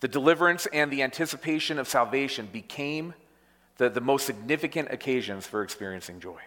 the 0.00 0.08
deliverance 0.08 0.66
and 0.72 0.90
the 0.90 1.02
anticipation 1.02 1.78
of 1.78 1.88
salvation 1.88 2.48
became 2.52 3.14
the, 3.78 3.88
the 3.88 4.00
most 4.00 4.26
significant 4.26 4.88
occasions 4.90 5.46
for 5.46 5.62
experiencing 5.62 6.20
joy. 6.20 6.40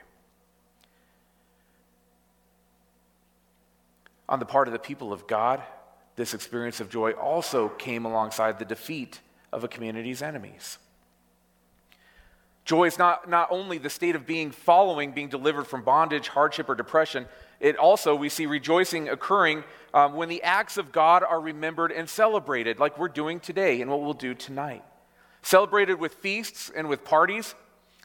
On 4.27 4.39
the 4.39 4.45
part 4.45 4.67
of 4.67 4.73
the 4.73 4.79
people 4.79 5.11
of 5.11 5.25
God, 5.25 5.63
this 6.15 6.33
experience 6.33 6.79
of 6.79 6.89
joy 6.89 7.11
also 7.11 7.69
came 7.69 8.05
alongside 8.05 8.59
the 8.59 8.65
defeat 8.65 9.21
of 9.51 9.63
a 9.63 9.67
community's 9.67 10.21
enemies. 10.21 10.77
Joy 12.69 12.85
is 12.85 12.99
not, 12.99 13.27
not 13.27 13.47
only 13.49 13.79
the 13.79 13.89
state 13.89 14.15
of 14.15 14.27
being 14.27 14.51
following 14.51 15.11
being 15.11 15.27
delivered 15.27 15.65
from 15.65 15.81
bondage, 15.81 16.27
hardship, 16.27 16.69
or 16.69 16.75
depression, 16.75 17.25
it 17.59 17.77
also, 17.77 18.13
we 18.13 18.29
see 18.29 18.45
rejoicing 18.45 19.09
occurring 19.09 19.63
um, 19.91 20.13
when 20.13 20.29
the 20.29 20.43
acts 20.43 20.77
of 20.77 20.91
God 20.91 21.23
are 21.23 21.41
remembered 21.41 21.91
and 21.91 22.07
celebrated, 22.07 22.77
like 22.77 22.99
we're 22.99 23.07
doing 23.07 23.39
today 23.39 23.81
and 23.81 23.89
what 23.89 24.03
we'll 24.03 24.13
do 24.13 24.35
tonight. 24.35 24.83
Celebrated 25.41 25.99
with 25.99 26.13
feasts 26.13 26.69
and 26.75 26.87
with 26.87 27.03
parties, 27.03 27.55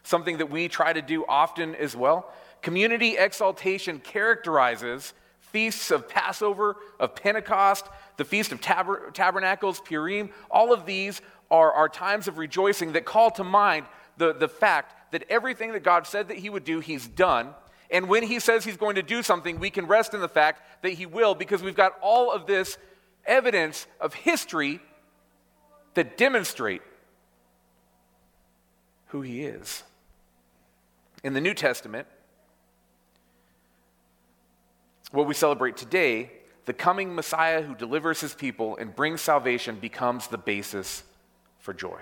something 0.03 0.39
that 0.39 0.49
we 0.49 0.67
try 0.69 0.95
to 0.95 1.03
do 1.03 1.27
often 1.29 1.75
as 1.75 1.95
well. 1.95 2.33
Community 2.63 3.19
exaltation 3.19 3.99
characterizes 3.99 5.13
feasts 5.41 5.91
of 5.91 6.09
Passover, 6.09 6.77
of 6.99 7.15
Pentecost, 7.15 7.85
the 8.17 8.25
Feast 8.25 8.51
of 8.51 8.63
Tab- 8.63 9.13
Tabernacles, 9.13 9.81
Purim. 9.81 10.31
All 10.51 10.73
of 10.73 10.87
these 10.87 11.21
are, 11.51 11.71
are 11.71 11.91
times 11.91 12.29
of 12.29 12.39
rejoicing 12.39 12.93
that 12.93 13.05
call 13.05 13.31
to 13.33 13.45
mind 13.45 13.85
the, 14.17 14.33
the 14.33 14.49
fact 14.49 15.13
that 15.13 15.25
everything 15.29 15.73
that 15.73 15.83
God 15.83 16.07
said 16.07 16.29
that 16.29 16.39
He 16.39 16.51
would 16.51 16.65
do, 16.65 16.81
He's 16.81 17.07
done. 17.07 17.55
And 17.91 18.09
when 18.09 18.23
He 18.23 18.41
says 18.41 18.65
He's 18.65 18.77
going 18.77 18.97
to 18.97 19.03
do 19.03 19.23
something, 19.23 19.59
we 19.59 19.71
can 19.71 19.87
rest 19.87 20.15
in 20.15 20.21
the 20.21 20.29
fact 20.29 20.63
that 20.83 20.93
He 20.93 21.07
will 21.07 21.35
because 21.35 21.63
we've 21.63 21.77
got 21.77 21.95
all 22.01 22.33
of 22.33 22.47
this 22.47 22.79
evidence 23.27 23.87
of 24.01 24.15
history 24.15 24.81
that 25.95 26.17
demonstrate 26.17 26.83
who 29.09 29.23
He 29.23 29.43
is. 29.43 29.83
In 31.23 31.33
the 31.33 31.41
New 31.41 31.55
Testament, 31.55 32.07
what 35.15 35.27
we 35.27 35.35
celebrate 35.35 35.77
today, 35.77 36.31
the 36.65 36.73
coming 36.73 37.15
Messiah 37.15 37.63
who 37.63 37.75
delivers 37.75 38.21
his 38.21 38.35
people 38.35 38.77
and 38.77 38.95
brings 38.95 39.21
salvation 39.21 39.77
becomes 39.77 40.27
the 40.27 40.39
basis 40.39 41.05
for 41.61 41.73
joy. 41.73 42.01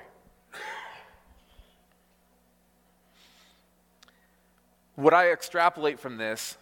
What 4.95 5.15
I 5.15 5.31
extrapolate 5.31 5.99
from 5.99 6.17
this, 6.17 6.57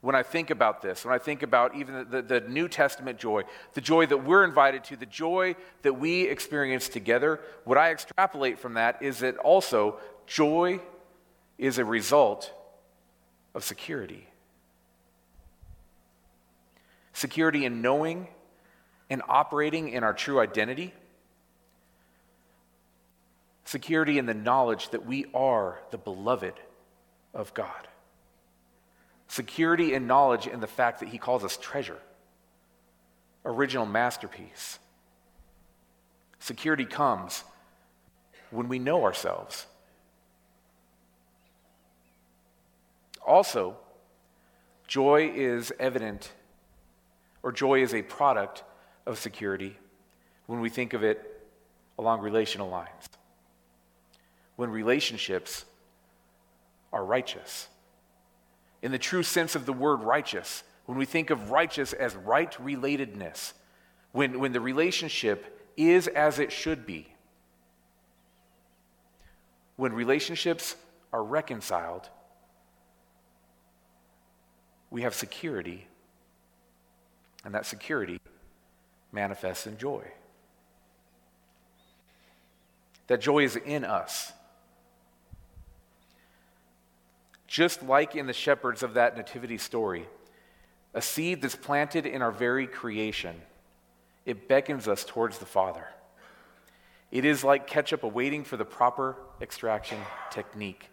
when 0.00 0.14
I 0.14 0.22
think 0.22 0.50
about 0.50 0.80
this, 0.80 1.04
when 1.04 1.14
I 1.14 1.18
think 1.18 1.42
about 1.42 1.74
even 1.74 1.94
the, 1.94 2.22
the, 2.22 2.40
the, 2.40 2.48
New 2.48 2.68
Testament 2.68 3.18
joy, 3.18 3.42
the 3.74 3.80
joy 3.80 4.06
that 4.06 4.24
we're 4.24 4.44
invited 4.44 4.84
to, 4.84 4.96
the 4.96 5.06
joy 5.06 5.56
that 5.82 5.94
we 5.94 6.22
experience 6.22 6.88
together, 6.88 7.40
what 7.64 7.76
I 7.76 7.90
extrapolate 7.90 8.58
from 8.58 8.74
that 8.74 9.02
is 9.02 9.18
that 9.18 9.36
also 9.38 9.98
joy 10.26 10.80
is 11.58 11.78
a 11.78 11.84
result 11.84 12.52
of 13.54 13.64
security. 13.64 14.26
Security 17.12 17.66
in 17.66 17.82
knowing 17.82 18.28
and 19.10 19.20
operating 19.28 19.90
in 19.90 20.04
our 20.04 20.14
true 20.14 20.40
identity. 20.40 20.94
Security 23.64 24.18
in 24.18 24.24
the 24.24 24.34
knowledge 24.34 24.88
that 24.90 25.04
we 25.04 25.26
are 25.34 25.78
the 25.90 25.98
beloved 25.98 26.54
of 27.34 27.54
God. 27.54 27.88
Security 29.28 29.94
and 29.94 30.08
knowledge 30.08 30.46
in 30.46 30.60
the 30.60 30.66
fact 30.66 31.00
that 31.00 31.08
He 31.10 31.18
calls 31.18 31.44
us 31.44 31.56
treasure, 31.56 31.98
original 33.44 33.86
masterpiece. 33.86 34.78
Security 36.38 36.84
comes 36.84 37.44
when 38.50 38.68
we 38.68 38.78
know 38.78 39.04
ourselves. 39.04 39.66
Also, 43.24 43.76
joy 44.88 45.30
is 45.34 45.72
evident, 45.78 46.32
or 47.42 47.52
joy 47.52 47.82
is 47.82 47.94
a 47.94 48.02
product 48.02 48.64
of 49.06 49.18
security 49.18 49.76
when 50.46 50.60
we 50.60 50.68
think 50.68 50.94
of 50.94 51.04
it 51.04 51.46
along 51.98 52.20
relational 52.20 52.68
lines. 52.68 53.08
When 54.56 54.70
relationships 54.70 55.64
are 56.92 57.04
righteous. 57.04 57.68
In 58.82 58.92
the 58.92 58.98
true 58.98 59.22
sense 59.22 59.54
of 59.54 59.66
the 59.66 59.72
word 59.72 60.02
righteous, 60.02 60.62
when 60.86 60.98
we 60.98 61.04
think 61.04 61.30
of 61.30 61.50
righteous 61.50 61.92
as 61.92 62.16
right 62.16 62.50
relatedness, 62.52 63.52
when, 64.12 64.40
when 64.40 64.52
the 64.52 64.60
relationship 64.60 65.70
is 65.76 66.08
as 66.08 66.38
it 66.38 66.50
should 66.50 66.86
be, 66.86 67.14
when 69.76 69.92
relationships 69.92 70.76
are 71.12 71.22
reconciled, 71.22 72.08
we 74.90 75.02
have 75.02 75.14
security, 75.14 75.86
and 77.44 77.54
that 77.54 77.64
security 77.64 78.20
manifests 79.12 79.66
in 79.66 79.78
joy. 79.78 80.02
That 83.06 83.20
joy 83.20 83.44
is 83.44 83.56
in 83.56 83.84
us. 83.84 84.32
Just 87.50 87.82
like 87.82 88.14
in 88.14 88.28
the 88.28 88.32
shepherds 88.32 88.84
of 88.84 88.94
that 88.94 89.16
nativity 89.16 89.58
story, 89.58 90.06
a 90.94 91.02
seed 91.02 91.42
that's 91.42 91.56
planted 91.56 92.06
in 92.06 92.22
our 92.22 92.30
very 92.30 92.68
creation, 92.68 93.34
it 94.24 94.46
beckons 94.46 94.86
us 94.86 95.04
towards 95.04 95.38
the 95.38 95.46
Father. 95.46 95.84
It 97.10 97.24
is 97.24 97.42
like 97.42 97.66
ketchup 97.66 98.04
awaiting 98.04 98.44
for 98.44 98.56
the 98.56 98.64
proper 98.64 99.16
extraction 99.42 99.98
technique. 100.30 100.90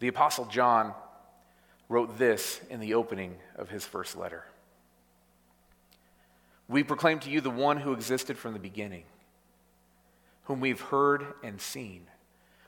The 0.00 0.08
Apostle 0.08 0.44
John 0.44 0.92
wrote 1.88 2.18
this 2.18 2.60
in 2.68 2.78
the 2.78 2.92
opening 2.92 3.36
of 3.54 3.70
his 3.70 3.86
first 3.86 4.18
letter 4.18 4.44
We 6.68 6.82
proclaim 6.82 7.20
to 7.20 7.30
you 7.30 7.40
the 7.40 7.48
one 7.48 7.78
who 7.78 7.94
existed 7.94 8.36
from 8.36 8.52
the 8.52 8.58
beginning, 8.58 9.04
whom 10.44 10.60
we've 10.60 10.82
heard 10.82 11.24
and 11.42 11.58
seen. 11.58 12.02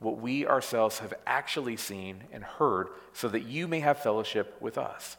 what 0.00 0.18
we 0.18 0.46
ourselves 0.46 0.98
have 0.98 1.14
actually 1.26 1.76
seen 1.76 2.24
and 2.32 2.42
heard, 2.42 2.88
so 3.12 3.28
that 3.28 3.46
you 3.46 3.68
may 3.68 3.80
have 3.80 4.02
fellowship 4.02 4.56
with 4.60 4.76
us. 4.76 5.16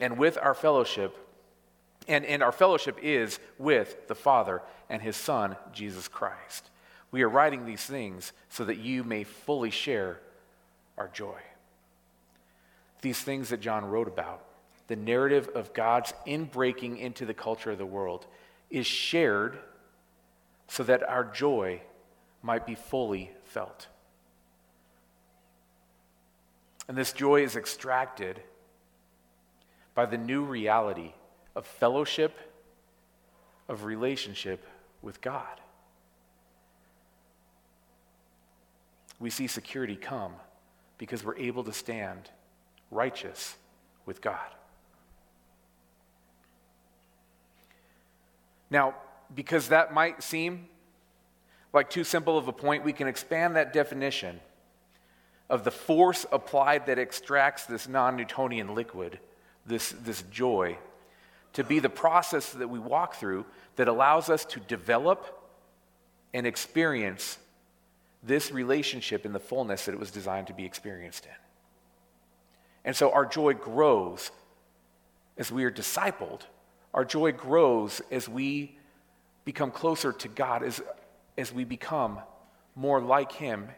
And 0.00 0.18
with 0.18 0.38
our 0.40 0.54
fellowship, 0.54 1.16
and, 2.08 2.24
and 2.24 2.42
our 2.42 2.52
fellowship 2.52 2.98
is 3.02 3.38
with 3.58 4.08
the 4.08 4.14
Father 4.14 4.62
and 4.88 5.02
his 5.02 5.14
Son, 5.14 5.56
Jesus 5.72 6.08
Christ. 6.08 6.70
We 7.10 7.22
are 7.22 7.28
writing 7.28 7.66
these 7.66 7.84
things 7.84 8.32
so 8.48 8.64
that 8.64 8.78
you 8.78 9.04
may 9.04 9.24
fully 9.24 9.70
share 9.70 10.20
our 10.96 11.08
joy. 11.08 11.38
These 13.02 13.20
things 13.20 13.50
that 13.50 13.60
John 13.60 13.84
wrote 13.84 14.08
about, 14.08 14.42
the 14.88 14.96
narrative 14.96 15.50
of 15.54 15.74
God's 15.74 16.14
inbreaking 16.26 16.98
into 16.98 17.26
the 17.26 17.34
culture 17.34 17.70
of 17.70 17.78
the 17.78 17.86
world, 17.86 18.26
is 18.70 18.86
shared 18.86 19.58
so 20.66 20.82
that 20.82 21.02
our 21.02 21.24
joy 21.24 21.82
might 22.42 22.66
be 22.66 22.74
fully 22.74 23.30
felt. 23.44 23.86
And 26.88 26.96
this 26.96 27.12
joy 27.12 27.42
is 27.44 27.54
extracted 27.54 28.40
by 29.94 30.06
the 30.06 30.16
new 30.16 30.42
reality 30.42 31.12
of 31.54 31.66
fellowship, 31.66 32.34
of 33.68 33.84
relationship 33.84 34.66
with 35.02 35.20
God. 35.20 35.60
We 39.20 39.30
see 39.30 39.46
security 39.46 39.96
come 39.96 40.32
because 40.96 41.24
we're 41.24 41.36
able 41.36 41.64
to 41.64 41.72
stand 41.72 42.30
righteous 42.90 43.56
with 44.06 44.20
God. 44.22 44.38
Now, 48.70 48.94
because 49.34 49.68
that 49.68 49.92
might 49.92 50.22
seem 50.22 50.68
like 51.72 51.90
too 51.90 52.04
simple 52.04 52.38
of 52.38 52.48
a 52.48 52.52
point, 52.52 52.84
we 52.84 52.92
can 52.92 53.08
expand 53.08 53.56
that 53.56 53.72
definition 53.72 54.40
of 55.50 55.64
the 55.64 55.70
force 55.70 56.26
applied 56.30 56.86
that 56.86 56.98
extracts 56.98 57.66
this 57.66 57.88
non 57.88 58.16
Newtonian 58.16 58.74
liquid, 58.74 59.18
this, 59.66 59.90
this 60.02 60.22
joy, 60.30 60.78
to 61.54 61.64
be 61.64 61.78
the 61.78 61.88
process 61.88 62.52
that 62.52 62.68
we 62.68 62.78
walk 62.78 63.14
through 63.14 63.46
that 63.76 63.88
allows 63.88 64.28
us 64.28 64.44
to 64.44 64.60
develop 64.60 65.34
and 66.34 66.46
experience 66.46 67.38
this 68.22 68.50
relationship 68.50 69.24
in 69.24 69.32
the 69.32 69.40
fullness 69.40 69.86
that 69.86 69.92
it 69.92 69.98
was 69.98 70.10
designed 70.10 70.48
to 70.48 70.52
be 70.52 70.64
experienced 70.64 71.24
in. 71.24 71.32
And 72.84 72.96
so 72.96 73.12
our 73.12 73.24
joy 73.24 73.54
grows 73.54 74.30
as 75.36 75.50
we 75.52 75.64
are 75.64 75.70
discipled. 75.70 76.42
Our 76.92 77.04
joy 77.04 77.32
grows 77.32 78.02
as 78.10 78.28
we 78.28 78.76
become 79.44 79.70
closer 79.70 80.12
to 80.12 80.28
God, 80.28 80.62
as, 80.62 80.82
as 81.36 81.52
we 81.52 81.64
become 81.64 82.18
more 82.74 83.00
like 83.00 83.32
Him, 83.32 83.68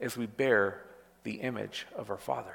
as 0.00 0.16
we 0.16 0.26
bear 0.26 0.82
the 1.24 1.40
image 1.40 1.86
of 1.96 2.10
our 2.10 2.18
Father. 2.18 2.54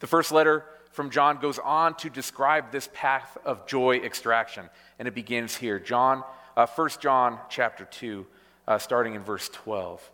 The 0.00 0.06
first 0.06 0.32
letter 0.32 0.64
from 0.92 1.10
John 1.10 1.38
goes 1.38 1.58
on 1.58 1.94
to 1.96 2.10
describe 2.10 2.72
this 2.72 2.88
path 2.92 3.36
of 3.44 3.66
joy 3.66 3.98
extraction, 3.98 4.68
and 4.98 5.06
it 5.06 5.14
begins 5.14 5.56
here. 5.56 5.78
John, 5.78 6.24
uh, 6.56 6.66
1 6.66 6.88
John 7.00 7.38
chapter 7.48 7.84
2, 7.84 8.26
uh, 8.66 8.78
starting 8.78 9.14
in 9.14 9.22
verse 9.22 9.48
12. 9.50 10.10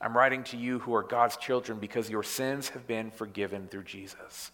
I'm 0.00 0.16
writing 0.16 0.44
to 0.44 0.56
you 0.56 0.78
who 0.80 0.94
are 0.94 1.02
God's 1.02 1.36
children 1.36 1.78
because 1.78 2.10
your 2.10 2.22
sins 2.22 2.70
have 2.70 2.86
been 2.86 3.10
forgiven 3.10 3.68
through 3.68 3.84
Jesus. 3.84 4.52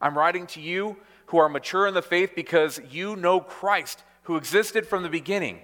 I'm 0.00 0.16
writing 0.18 0.46
to 0.48 0.60
you 0.60 0.96
who 1.26 1.38
are 1.38 1.48
mature 1.48 1.86
in 1.86 1.94
the 1.94 2.02
faith 2.02 2.32
because 2.34 2.80
you 2.90 3.16
know 3.16 3.40
Christ, 3.40 4.02
who 4.24 4.36
existed 4.36 4.86
from 4.86 5.02
the 5.02 5.08
beginning. 5.08 5.60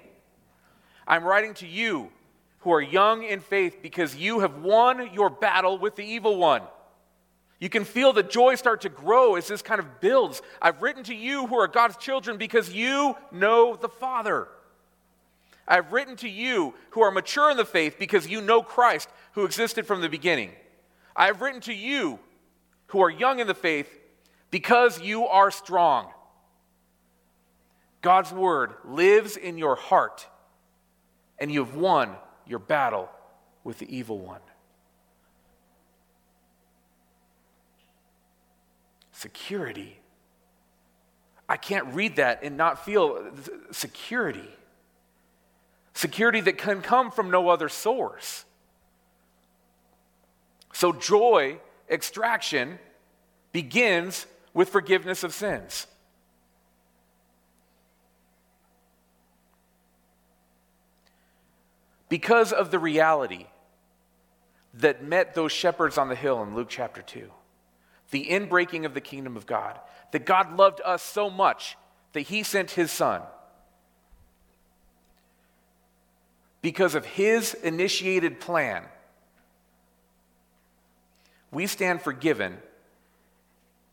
I'm 1.08 1.24
writing 1.24 1.54
to 1.54 1.66
you 1.66 2.10
who 2.60 2.72
are 2.72 2.80
young 2.80 3.24
in 3.24 3.40
faith 3.40 3.78
because 3.82 4.14
you 4.14 4.40
have 4.40 4.58
won 4.58 5.12
your 5.12 5.30
battle 5.30 5.78
with 5.78 5.96
the 5.96 6.04
evil 6.04 6.36
one. 6.36 6.62
You 7.58 7.68
can 7.68 7.84
feel 7.84 8.12
the 8.12 8.22
joy 8.22 8.54
start 8.54 8.82
to 8.82 8.88
grow 8.88 9.34
as 9.34 9.48
this 9.48 9.62
kind 9.62 9.80
of 9.80 10.00
builds. 10.00 10.42
I've 10.62 10.82
written 10.82 11.02
to 11.04 11.14
you 11.14 11.46
who 11.46 11.56
are 11.56 11.66
God's 11.66 11.96
children 11.96 12.36
because 12.36 12.72
you 12.72 13.16
know 13.32 13.74
the 13.74 13.88
Father. 13.88 14.46
I've 15.66 15.92
written 15.92 16.14
to 16.16 16.28
you 16.28 16.74
who 16.90 17.00
are 17.00 17.10
mature 17.10 17.50
in 17.50 17.56
the 17.56 17.64
faith 17.64 17.96
because 17.98 18.28
you 18.28 18.40
know 18.40 18.62
Christ 18.62 19.08
who 19.32 19.44
existed 19.44 19.86
from 19.86 20.00
the 20.02 20.08
beginning. 20.08 20.50
I 21.16 21.26
have 21.26 21.40
written 21.40 21.60
to 21.62 21.74
you 21.74 22.20
who 22.88 23.00
are 23.00 23.10
young 23.10 23.40
in 23.40 23.46
the 23.46 23.54
faith 23.54 23.88
because 24.50 25.00
you 25.00 25.26
are 25.26 25.50
strong. 25.50 26.08
God's 28.02 28.32
word 28.32 28.74
lives 28.84 29.36
in 29.36 29.58
your 29.58 29.74
heart, 29.74 30.26
and 31.38 31.50
you 31.50 31.64
have 31.64 31.74
won 31.74 32.14
your 32.46 32.58
battle 32.58 33.08
with 33.64 33.78
the 33.78 33.96
evil 33.96 34.18
one. 34.18 34.40
Security. 39.12 39.98
I 41.48 41.56
can't 41.56 41.94
read 41.94 42.16
that 42.16 42.42
and 42.42 42.56
not 42.56 42.84
feel 42.84 43.30
security. 43.70 44.48
Security 45.94 46.40
that 46.40 46.58
can 46.58 46.82
come 46.82 47.10
from 47.10 47.30
no 47.30 47.48
other 47.48 47.68
source. 47.68 48.44
So, 50.72 50.92
joy 50.92 51.58
extraction 51.90 52.78
begins 53.50 54.26
with 54.54 54.68
forgiveness 54.68 55.24
of 55.24 55.32
sins. 55.32 55.86
Because 62.08 62.52
of 62.52 62.70
the 62.70 62.78
reality 62.78 63.46
that 64.74 65.04
met 65.04 65.34
those 65.34 65.52
shepherds 65.52 65.98
on 65.98 66.08
the 66.08 66.14
hill 66.14 66.42
in 66.42 66.54
Luke 66.54 66.68
chapter 66.68 67.02
2, 67.02 67.30
the 68.10 68.26
inbreaking 68.26 68.84
of 68.84 68.94
the 68.94 69.00
kingdom 69.00 69.36
of 69.36 69.46
God, 69.46 69.78
that 70.12 70.24
God 70.24 70.56
loved 70.56 70.80
us 70.84 71.02
so 71.02 71.28
much 71.28 71.76
that 72.12 72.22
he 72.22 72.42
sent 72.42 72.70
his 72.72 72.90
son. 72.90 73.22
Because 76.62 76.94
of 76.94 77.04
his 77.04 77.54
initiated 77.54 78.40
plan, 78.40 78.84
we 81.50 81.66
stand 81.66 82.02
forgiven 82.02 82.58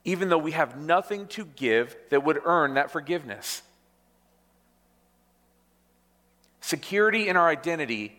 even 0.06 0.30
though 0.30 0.38
we 0.38 0.52
have 0.52 0.78
nothing 0.78 1.28
to 1.28 1.44
give 1.44 1.98
that 2.12 2.24
would 2.24 2.40
earn 2.46 2.76
that 2.76 2.92
forgiveness. 2.92 3.64
Security 6.66 7.28
in 7.28 7.38
our 7.38 7.48
identity 7.48 8.12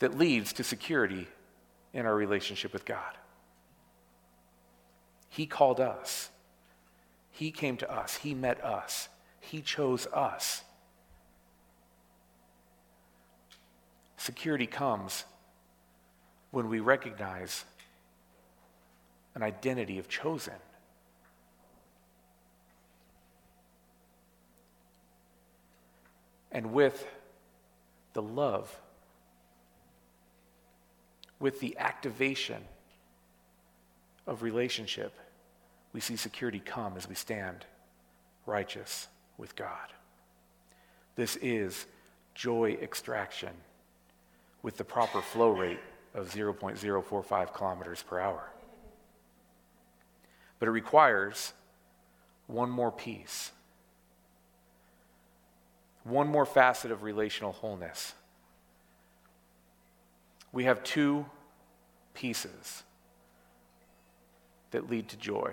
that 0.00 0.18
leads 0.18 0.52
to 0.52 0.62
security 0.62 1.26
in 1.94 2.04
our 2.04 2.14
relationship 2.14 2.74
with 2.74 2.84
God. 2.84 3.16
He 5.30 5.46
called 5.46 5.80
us. 5.80 6.28
He 7.30 7.50
came 7.50 7.78
to 7.78 7.90
us. 7.90 8.16
He 8.16 8.34
met 8.34 8.62
us. 8.62 9.08
He 9.40 9.62
chose 9.62 10.06
us. 10.08 10.64
Security 14.18 14.66
comes 14.66 15.24
when 16.50 16.68
we 16.68 16.80
recognize 16.80 17.64
an 19.34 19.42
identity 19.42 19.98
of 19.98 20.10
chosen. 20.10 20.52
And 26.52 26.72
with 26.72 27.06
the 28.12 28.22
love, 28.22 28.80
with 31.38 31.60
the 31.60 31.78
activation 31.78 32.62
of 34.26 34.42
relationship, 34.42 35.14
we 35.92 36.00
see 36.00 36.16
security 36.16 36.60
come 36.60 36.96
as 36.96 37.08
we 37.08 37.14
stand 37.14 37.64
righteous 38.46 39.08
with 39.38 39.56
God. 39.56 39.88
This 41.16 41.36
is 41.36 41.86
joy 42.34 42.78
extraction 42.80 43.50
with 44.62 44.76
the 44.76 44.84
proper 44.84 45.20
flow 45.20 45.50
rate 45.50 45.80
of 46.14 46.32
0.045 46.32 47.54
kilometers 47.54 48.02
per 48.02 48.18
hour. 48.18 48.50
But 50.58 50.68
it 50.68 50.72
requires 50.72 51.52
one 52.46 52.70
more 52.70 52.92
piece, 52.92 53.52
one 56.04 56.28
more 56.28 56.46
facet 56.46 56.90
of 56.90 57.02
relational 57.02 57.52
wholeness. 57.52 58.14
We 60.52 60.64
have 60.64 60.82
two 60.82 61.26
pieces 62.14 62.82
that 64.70 64.88
lead 64.90 65.08
to 65.08 65.16
joy, 65.16 65.52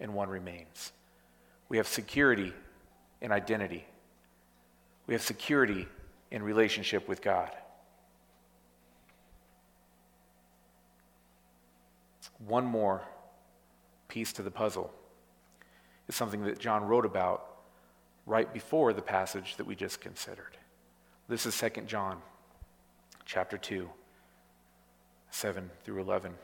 and 0.00 0.14
one 0.14 0.28
remains. 0.28 0.92
We 1.68 1.76
have 1.76 1.86
security 1.86 2.52
in 3.20 3.32
identity, 3.32 3.86
we 5.06 5.14
have 5.14 5.22
security 5.22 5.86
in 6.30 6.42
relationship 6.42 7.08
with 7.08 7.22
God. 7.22 7.50
One 12.46 12.64
more 12.64 13.02
piece 14.08 14.32
to 14.34 14.42
the 14.42 14.50
puzzle. 14.50 14.92
is 16.08 16.14
something 16.14 16.42
that 16.44 16.58
John 16.58 16.84
wrote 16.84 17.06
about 17.06 17.53
right 18.26 18.52
before 18.52 18.92
the 18.92 19.02
passage 19.02 19.56
that 19.56 19.66
we 19.66 19.74
just 19.74 20.00
considered. 20.00 20.56
This 21.28 21.46
is 21.46 21.58
2 21.58 21.82
John 21.82 22.18
chapter 23.24 23.56
2, 23.56 23.88
7 25.30 25.70
through 25.84 26.00
11. 26.00 26.34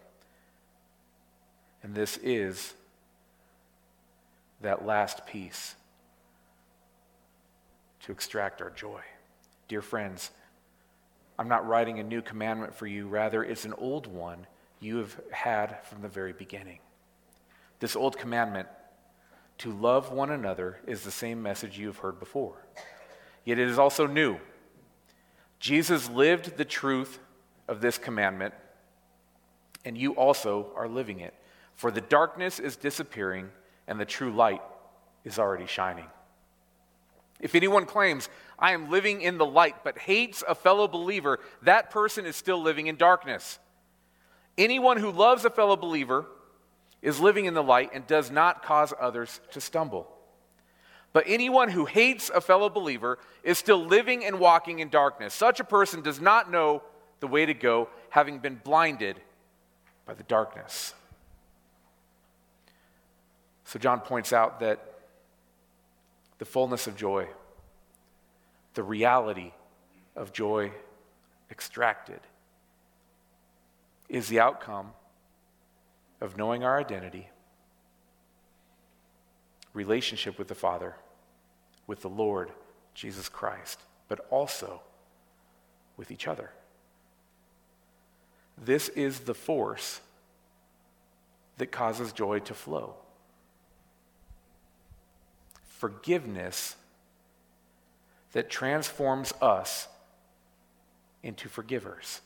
And 1.83 1.95
this 1.95 2.19
is 2.19 2.75
that 4.61 4.85
last 4.85 5.27
piece 5.27 5.75
to 8.03 8.13
extract 8.13 8.61
our 8.61 8.71
joy. 8.71 9.01
Dear 9.69 9.83
friends, 9.83 10.31
I'm 11.39 11.49
not 11.49 11.67
writing 11.67 12.01
a 12.01 12.03
new 12.03 12.21
commandment 12.21 12.75
for 12.75 12.87
you, 12.87 13.07
rather, 13.07 13.43
it's 13.43 13.65
an 13.65 13.73
old 13.75 14.07
one 14.07 14.47
you 14.81 14.99
have 14.99 15.19
had 15.31 15.83
from 15.85 16.03
the 16.03 16.09
very 16.09 16.33
beginning. 16.33 16.81
This 17.79 17.97
old 17.97 18.19
commandment 18.19 18.69
to 19.61 19.73
love 19.73 20.11
one 20.11 20.31
another 20.31 20.81
is 20.87 21.03
the 21.03 21.11
same 21.11 21.43
message 21.43 21.79
you 21.79 21.87
have 21.87 21.99
heard 21.99 22.19
before. 22.19 22.67
Yet 23.45 23.59
it 23.59 23.69
is 23.69 23.79
also 23.79 24.07
new. 24.07 24.39
Jesus 25.59 26.09
lived 26.09 26.57
the 26.57 26.65
truth 26.65 27.19
of 27.69 27.83
this 27.83 27.99
commandment, 27.99 28.55
and 29.85 29.99
you 29.99 30.13
also 30.13 30.73
are 30.75 30.89
living 30.89 31.21
it. 31.21 31.35
For 31.75 31.91
the 31.91 32.01
darkness 32.01 32.59
is 32.59 32.77
disappearing, 32.77 33.51
and 33.87 34.01
the 34.01 34.07
true 34.07 34.33
light 34.33 34.63
is 35.25 35.39
already 35.39 35.67
shining. 35.67 36.07
If 37.39 37.55
anyone 37.55 37.85
claims, 37.85 38.31
I 38.59 38.73
am 38.73 38.91
living 38.91 39.21
in 39.21 39.37
the 39.37 39.47
light, 39.47 39.85
but 39.85 39.99
hates 39.99 40.43
a 40.49 40.55
fellow 40.55 40.89
believer, 40.89 41.39
that 41.63 41.91
person 41.91 42.25
is 42.25 42.35
still 42.35 42.63
living 42.63 42.87
in 42.87 42.97
darkness. 42.97 43.59
Anyone 44.57 44.97
who 44.97 45.11
loves 45.11 45.45
a 45.45 45.51
fellow 45.51 45.77
believer 45.77 46.27
is 47.03 47.21
living 47.21 47.47
in 47.47 47.55
the 47.55 47.63
light 47.63 47.91
and 47.95 48.07
does 48.07 48.31
not 48.31 48.63
cause 48.63 48.93
others 49.01 49.41
to 49.53 49.61
stumble. 49.61 50.07
But 51.13 51.25
anyone 51.27 51.71
who 51.71 51.87
hates 51.87 52.31
a 52.31 52.41
fellow 52.41 52.69
believer 52.69 53.19
is 53.43 53.59
still 53.59 53.85
living 53.85 54.25
and 54.25 54.39
walking 54.39 54.79
in 54.79 54.91
darkness. 54.91 55.35
Such 55.35 55.59
a 55.59 55.65
person 55.65 56.03
does 56.03 56.21
not 56.21 56.51
know 56.51 56.83
the 57.21 57.27
way 57.27 57.47
to 57.47 57.55
go, 57.55 57.89
having 58.11 58.39
been 58.39 58.61
blinded 58.63 59.21
by 60.07 60.15
the 60.15 60.23
darkness. 60.25 60.95
So, 63.65 63.79
John 63.79 64.01
points 64.01 64.33
out 64.33 64.61
that 64.61 64.81
the 66.39 66.45
fullness 66.45 66.87
of 66.87 66.97
joy, 66.97 67.29
the 68.75 68.83
reality 68.83 69.53
of 70.17 70.33
joy 70.33 70.73
extracted, 71.51 72.21
is 74.09 74.29
the 74.29 74.41
outcome 74.41 74.93
of 76.21 76.37
knowing 76.37 76.65
our 76.65 76.79
identity, 76.79 77.29
relationship 79.73 80.39
with 80.39 80.49
the 80.49 80.55
Father, 80.55 80.95
with 81.87 82.03
the 82.03 82.09
Lord 82.09 82.51
Jesus 82.95 83.29
Christ, 83.29 83.81
but 84.09 84.21
also 84.31 84.83
with 85.97 86.11
each 86.11 86.29
other. 86.29 86.51
This 88.57 88.89
is 88.91 89.21
the 89.21 89.35
force 89.35 90.01
that 91.59 91.73
causes 91.73 92.13
joy 92.13 92.41
to 92.41 92.55
flow. 92.55 92.95
Forgiveness 95.79 96.77
that 98.33 98.51
transforms 98.51 99.33
us 99.41 99.89
into 101.23 101.49
forgivers. 101.49 102.21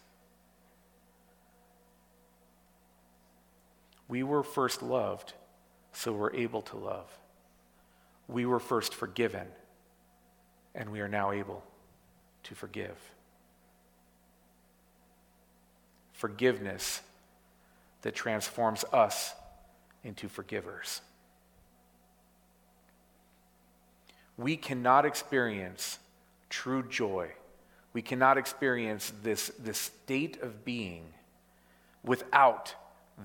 We 4.08 4.22
were 4.22 4.42
first 4.42 4.82
loved, 4.82 5.32
so 5.92 6.12
we're 6.12 6.34
able 6.34 6.62
to 6.62 6.76
love. 6.76 7.06
We 8.28 8.46
were 8.46 8.60
first 8.60 8.94
forgiven, 8.94 9.46
and 10.74 10.90
we 10.90 11.00
are 11.00 11.08
now 11.08 11.32
able 11.32 11.62
to 12.44 12.54
forgive. 12.54 12.96
Forgiveness 16.12 17.02
that 18.02 18.14
transforms 18.14 18.84
us 18.92 19.34
into 20.02 20.28
forgivers. 20.28 21.00
We 24.36 24.56
cannot 24.56 25.06
experience 25.06 25.98
true 26.50 26.82
joy. 26.82 27.32
We 27.92 28.02
cannot 28.02 28.36
experience 28.36 29.12
this, 29.22 29.52
this 29.58 29.78
state 29.78 30.42
of 30.42 30.64
being 30.64 31.04
without 32.02 32.74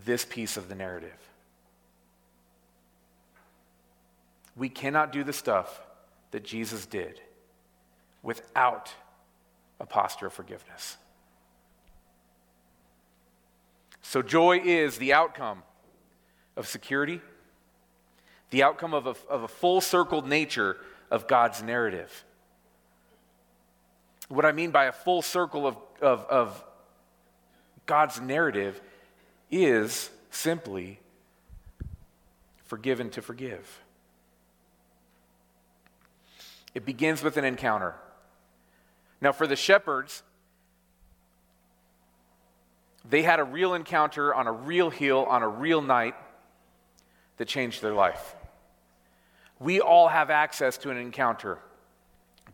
this 0.06 0.26
piece 0.26 0.58
of 0.58 0.70
the 0.70 0.76
narrative. 0.76 1.18
We 4.56 4.70
cannot 4.70 5.12
do 5.12 5.24
the 5.24 5.34
stuff 5.34 5.82
that 6.32 6.44
Jesus 6.44 6.86
did 6.86 7.22
without 8.22 8.92
a 9.80 9.86
posture 9.86 10.28
of 10.28 10.34
forgiveness. 10.34 10.98
So, 14.02 14.22
joy 14.22 14.60
is 14.64 14.98
the 14.98 15.14
outcome 15.14 15.64
of 16.58 16.68
security, 16.68 17.22
the 18.50 18.64
outcome 18.64 18.94
of 18.94 19.08
a, 19.08 19.16
of 19.30 19.44
a 19.44 19.48
full 19.48 19.82
circled 19.82 20.28
nature 20.28 20.78
of 21.12 21.28
God's 21.28 21.62
narrative. 21.62 22.26
What 24.28 24.46
I 24.46 24.52
mean 24.52 24.72
by 24.72 24.86
a 24.86 24.92
full 24.92 25.22
circle 25.22 25.66
of, 25.66 25.78
of, 26.02 26.26
of 26.26 26.64
God's 27.86 28.20
narrative 28.22 28.82
is 29.52 30.10
simply 30.30 31.00
forgiven 32.66 33.10
to 33.12 33.22
forgive. 33.22 33.82
It 36.76 36.86
begins 36.86 37.24
with 37.24 37.38
an 37.38 37.46
encounter. 37.46 37.96
Now, 39.22 39.32
for 39.32 39.48
the 39.48 39.56
shepherds, 39.56 40.24
they 43.10 43.24
had 43.24 43.40
a 43.40 43.44
real 43.44 43.74
encounter 43.74 44.34
on 44.34 44.48
a 44.48 44.52
real 44.52 44.90
hill 44.90 45.26
on 45.26 45.42
a 45.42 45.48
real 45.48 45.82
night 45.82 46.16
that 47.38 47.48
changed 47.48 47.82
their 47.82 47.94
life. 47.94 48.36
We 49.60 49.82
all 49.82 50.08
have 50.08 50.30
access 50.30 50.78
to 50.80 50.90
an 50.90 50.98
encounter 50.98 51.58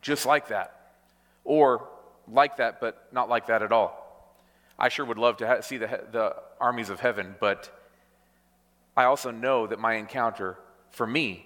just 0.02 0.26
like 0.26 0.48
that, 0.50 0.94
or 1.44 1.88
like 2.28 2.58
that, 2.58 2.80
but 2.80 3.08
not 3.12 3.28
like 3.28 3.48
that 3.48 3.64
at 3.64 3.72
all. 3.72 4.02
I 4.78 4.90
sure 4.90 5.06
would 5.06 5.18
love 5.18 5.38
to 5.38 5.48
ha- 5.48 5.62
see 5.62 5.78
the, 5.78 6.02
the 6.12 6.36
armies 6.60 6.90
of 6.90 7.00
heaven, 7.00 7.36
but 7.40 7.72
I 8.96 9.06
also 9.06 9.32
know 9.32 9.68
that 9.68 9.80
my 9.80 9.96
encounter 9.96 10.58
for 10.92 11.06
me 11.06 11.46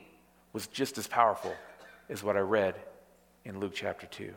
was 0.54 0.67
just 0.67 0.98
as 0.98 1.08
powerful 1.08 1.54
as 2.10 2.24
what 2.24 2.36
I 2.36 2.41
read 2.41 2.76
in 3.45 3.60
Luke 3.60 3.74
chapter 3.74 4.08
2. 4.08 4.34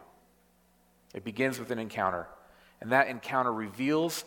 It 1.15 1.25
begins 1.25 1.59
with 1.59 1.71
an 1.71 1.79
encounter, 1.79 2.27
and 2.81 2.93
that 2.93 3.09
encounter 3.09 3.53
reveals 3.53 4.25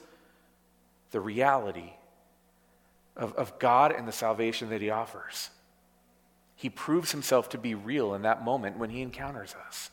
the 1.12 1.20
reality 1.20 1.94
of, 3.16 3.34
of 3.34 3.58
God 3.60 3.92
and 3.92 4.08
the 4.08 4.12
salvation 4.12 4.70
that 4.70 4.82
He 4.82 4.90
offers. 4.90 5.50
He 6.56 6.70
proves 6.70 7.12
Himself 7.12 7.50
to 7.50 7.58
be 7.58 7.74
real 7.74 8.14
in 8.14 8.22
that 8.24 8.44
moment 8.44 8.78
when 8.78 8.90
He 8.90 9.02
encounters 9.02 9.56
us. 9.68 9.90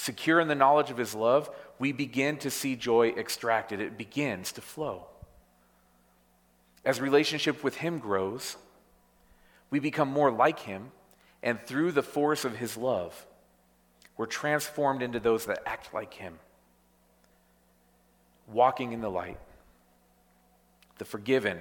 Secure 0.00 0.38
in 0.38 0.46
the 0.46 0.54
knowledge 0.54 0.90
of 0.90 0.96
His 0.96 1.12
love, 1.12 1.50
we 1.80 1.90
begin 1.90 2.36
to 2.38 2.50
see 2.50 2.76
joy 2.76 3.08
extracted. 3.08 3.80
It 3.80 3.98
begins 3.98 4.52
to 4.52 4.60
flow. 4.60 5.06
As 6.84 7.00
relationship 7.00 7.64
with 7.64 7.74
Him 7.74 7.98
grows, 7.98 8.56
we 9.70 9.80
become 9.80 10.08
more 10.08 10.30
like 10.30 10.60
Him, 10.60 10.92
and 11.42 11.60
through 11.60 11.90
the 11.92 12.04
force 12.04 12.44
of 12.44 12.56
His 12.56 12.76
love, 12.76 13.26
we're 14.16 14.26
transformed 14.26 15.02
into 15.02 15.18
those 15.18 15.46
that 15.46 15.62
act 15.66 15.92
like 15.92 16.14
Him, 16.14 16.38
walking 18.46 18.92
in 18.92 19.00
the 19.00 19.10
light. 19.10 19.40
The 20.98 21.04
forgiven 21.04 21.58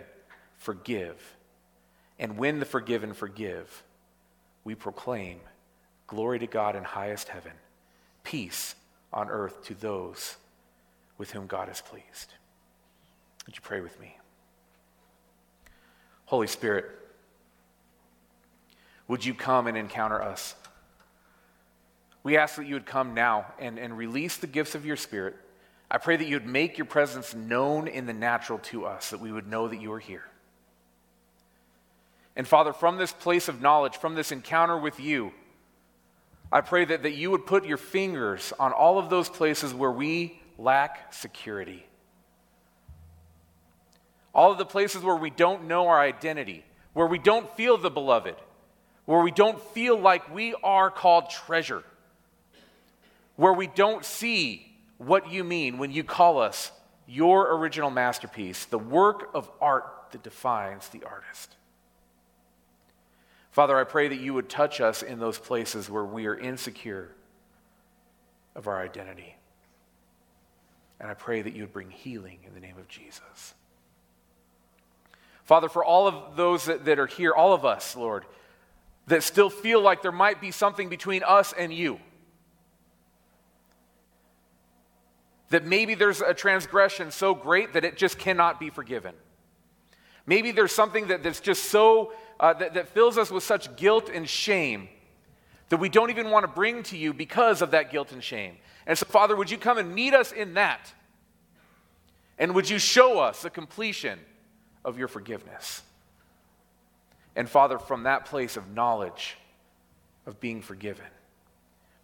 forgive. 0.59 1.35
And 2.19 2.37
when 2.37 2.59
the 2.59 2.65
forgiven 2.65 3.13
forgive, 3.13 3.83
we 4.63 4.75
proclaim 4.75 5.39
glory 6.05 6.37
to 6.37 6.47
God 6.47 6.75
in 6.75 6.83
highest 6.83 7.29
heaven, 7.29 7.53
peace 8.27 8.75
on 9.13 9.29
earth 9.29 9.63
to 9.63 9.73
those 9.73 10.35
with 11.17 11.31
whom 11.31 11.47
God 11.47 11.69
is 11.69 11.79
pleased. 11.79 12.33
Would 13.45 13.55
you 13.55 13.61
pray 13.61 13.79
with 13.79 13.97
me? 14.01 14.17
Holy 16.25 16.47
Spirit, 16.47 16.85
would 19.07 19.23
you 19.23 19.33
come 19.33 19.65
and 19.67 19.77
encounter 19.77 20.21
us? 20.21 20.55
We 22.21 22.35
ask 22.35 22.57
that 22.57 22.67
you 22.67 22.73
would 22.73 22.85
come 22.85 23.13
now 23.13 23.45
and, 23.59 23.79
and 23.79 23.97
release 23.97 24.35
the 24.35 24.47
gifts 24.47 24.75
of 24.75 24.85
your 24.85 24.97
Spirit. 24.97 25.37
I 25.89 25.97
pray 25.97 26.17
that 26.17 26.27
you 26.27 26.35
would 26.35 26.45
make 26.45 26.77
your 26.77 26.85
presence 26.85 27.33
known 27.33 27.87
in 27.87 28.07
the 28.07 28.13
natural 28.13 28.59
to 28.59 28.85
us, 28.85 29.11
that 29.11 29.21
we 29.21 29.31
would 29.31 29.47
know 29.47 29.69
that 29.69 29.79
you 29.79 29.93
are 29.93 29.99
here. 29.99 30.25
And 32.35 32.45
Father, 32.45 32.73
from 32.73 32.97
this 32.97 33.13
place 33.13 33.47
of 33.47 33.61
knowledge, 33.61 33.95
from 33.95 34.15
this 34.15 34.33
encounter 34.33 34.77
with 34.77 34.99
you, 34.99 35.31
I 36.51 36.61
pray 36.61 36.85
that, 36.85 37.03
that 37.03 37.13
you 37.13 37.31
would 37.31 37.45
put 37.45 37.65
your 37.65 37.77
fingers 37.77 38.53
on 38.57 38.71
all 38.71 38.99
of 38.99 39.09
those 39.09 39.29
places 39.29 39.73
where 39.73 39.91
we 39.91 40.39
lack 40.57 41.13
security. 41.13 41.85
All 44.33 44.51
of 44.51 44.57
the 44.57 44.65
places 44.65 45.03
where 45.03 45.15
we 45.15 45.29
don't 45.29 45.67
know 45.67 45.87
our 45.87 45.99
identity, 45.99 46.63
where 46.93 47.07
we 47.07 47.19
don't 47.19 47.53
feel 47.57 47.77
the 47.77 47.89
beloved, 47.89 48.35
where 49.05 49.21
we 49.21 49.31
don't 49.31 49.59
feel 49.71 49.99
like 49.99 50.33
we 50.33 50.53
are 50.63 50.89
called 50.89 51.29
treasure, 51.29 51.83
where 53.35 53.53
we 53.53 53.67
don't 53.67 54.05
see 54.05 54.65
what 54.97 55.31
you 55.31 55.43
mean 55.43 55.77
when 55.77 55.91
you 55.91 56.03
call 56.03 56.39
us 56.39 56.71
your 57.07 57.55
original 57.55 57.89
masterpiece, 57.89 58.65
the 58.65 58.79
work 58.79 59.29
of 59.33 59.49
art 59.61 59.85
that 60.11 60.23
defines 60.23 60.89
the 60.89 61.03
artist. 61.03 61.55
Father, 63.57 63.75
I 63.75 63.85
pray 63.85 64.07
that 64.07 64.19
you 64.19 64.35
would 64.35 64.49
touch 64.49 64.79
us 64.81 65.01
in 65.01 65.17
those 65.17 65.39
places 65.39 65.89
where 65.89 66.05
we 66.05 66.27
are 66.27 66.37
insecure 66.37 67.09
of 68.55 68.67
our 68.67 68.79
identity. 68.79 69.35
And 70.99 71.09
I 71.09 71.15
pray 71.15 71.41
that 71.41 71.55
you 71.55 71.63
would 71.63 71.73
bring 71.73 71.89
healing 71.89 72.37
in 72.45 72.53
the 72.53 72.59
name 72.59 72.77
of 72.77 72.87
Jesus. 72.87 73.55
Father, 75.43 75.69
for 75.69 75.83
all 75.83 76.07
of 76.07 76.35
those 76.35 76.65
that, 76.65 76.85
that 76.85 76.99
are 76.99 77.07
here, 77.07 77.33
all 77.33 77.51
of 77.51 77.65
us, 77.65 77.95
Lord, 77.95 78.25
that 79.07 79.23
still 79.23 79.49
feel 79.49 79.81
like 79.81 80.03
there 80.03 80.11
might 80.11 80.39
be 80.39 80.51
something 80.51 80.87
between 80.87 81.23
us 81.23 81.51
and 81.51 81.73
you. 81.73 81.99
That 85.49 85.65
maybe 85.65 85.95
there's 85.95 86.21
a 86.21 86.35
transgression 86.35 87.09
so 87.09 87.33
great 87.33 87.73
that 87.73 87.83
it 87.83 87.97
just 87.97 88.19
cannot 88.19 88.59
be 88.59 88.69
forgiven. 88.69 89.15
Maybe 90.27 90.51
there's 90.51 90.73
something 90.73 91.07
that, 91.07 91.23
that's 91.23 91.39
just 91.39 91.65
so, 91.65 92.11
uh, 92.39 92.53
that, 92.53 92.75
that 92.75 92.89
fills 92.89 93.17
us 93.17 93.31
with 93.31 93.43
such 93.43 93.75
guilt 93.77 94.09
and 94.13 94.29
shame 94.29 94.89
that 95.69 95.77
we 95.77 95.89
don't 95.89 96.09
even 96.09 96.29
want 96.29 96.43
to 96.43 96.47
bring 96.47 96.83
to 96.83 96.97
you 96.97 97.13
because 97.13 97.61
of 97.61 97.71
that 97.71 97.91
guilt 97.91 98.11
and 98.11 98.23
shame. 98.23 98.57
And 98.85 98.97
so, 98.97 99.05
Father, 99.05 99.35
would 99.35 99.49
you 99.49 99.57
come 99.57 99.77
and 99.77 99.95
meet 99.95 100.13
us 100.13 100.31
in 100.31 100.53
that? 100.53 100.93
And 102.37 102.53
would 102.55 102.69
you 102.69 102.77
show 102.77 103.19
us 103.19 103.41
the 103.41 103.49
completion 103.49 104.19
of 104.85 104.97
your 104.97 105.07
forgiveness? 105.07 105.81
And 107.35 107.49
Father, 107.49 107.79
from 107.79 108.03
that 108.03 108.25
place 108.25 108.57
of 108.57 108.69
knowledge 108.73 109.37
of 110.25 110.39
being 110.39 110.61
forgiven, 110.61 111.05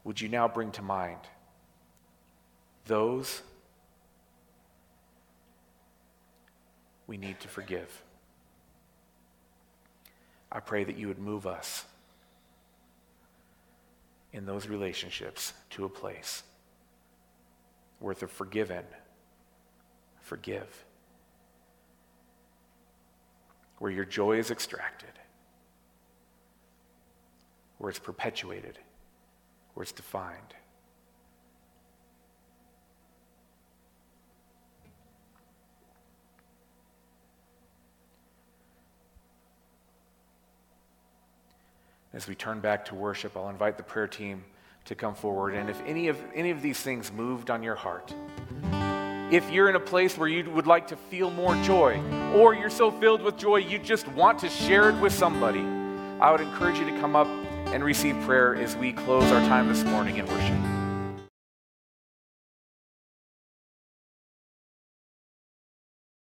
would 0.04 0.20
you 0.20 0.30
now 0.30 0.48
bring 0.48 0.72
to 0.72 0.82
mind 0.82 1.20
those 2.86 3.42
we 7.08 7.18
need 7.18 7.40
to 7.42 7.48
forgive? 7.48 8.04
I 10.54 10.60
pray 10.60 10.84
that 10.84 10.98
you 10.98 11.08
would 11.08 11.18
move 11.18 11.48
us 11.48 11.84
in 14.32 14.46
those 14.46 14.68
relationships 14.68 15.54
to 15.72 15.86
a 15.86 15.90
place 15.90 16.44
where 18.00 18.14
the 18.14 18.28
forgiven 18.28 18.86
forgive, 20.22 20.86
where 23.80 23.92
your 23.92 24.06
joy 24.06 24.38
is 24.38 24.52
extracted, 24.52 25.10
where 27.78 27.90
it's 27.90 28.00
perpetuated, 28.00 28.78
where 29.74 29.84
it's 29.84 29.92
defined. 29.92 30.54
As 42.14 42.28
we 42.28 42.36
turn 42.36 42.60
back 42.60 42.86
to 42.86 42.96
worship, 42.96 43.36
I'll 43.36 43.50
invite 43.50 43.76
the 43.76 43.84
prayer 43.84 44.08
team 44.08 44.44
to 44.86 44.94
come 44.94 45.16
forward. 45.16 45.56
And 45.56 45.68
if 45.68 45.82
any 45.88 46.10
of, 46.10 46.18
any 46.36 46.52
of 46.52 46.62
these 46.62 46.80
things 46.80 47.12
moved 47.12 47.50
on 47.50 47.64
your 47.64 47.74
heart, 47.74 48.14
if 49.32 49.50
you're 49.50 49.68
in 49.68 49.76
a 49.76 49.80
place 49.80 50.16
where 50.16 50.28
you 50.28 50.48
would 50.52 50.68
like 50.68 50.88
to 50.90 50.96
feel 50.96 51.32
more 51.32 51.56
joy, 51.64 52.00
or 52.36 52.54
you're 52.54 52.70
so 52.70 52.92
filled 52.92 53.24
with 53.24 53.36
joy 53.36 53.58
you 53.58 53.80
just 53.80 54.08
want 54.10 54.38
to 54.40 54.50
share 54.50 54.90
it 54.90 55.02
with 55.02 55.12
somebody, 55.12 55.62
I 56.22 56.30
would 56.32 56.42
encourage 56.42 56.78
you 56.78 56.86
to 56.86 57.00
come 57.00 57.16
up 57.16 57.28
and 57.74 57.84
receive 57.84 58.16
prayer 58.26 58.56
as 58.56 58.76
we 58.76 58.94
close 58.94 59.24
our 59.32 59.42
time 59.48 59.68
this 59.68 59.84
morning 59.84 60.18
in 60.18 60.28
worship. 60.28 60.73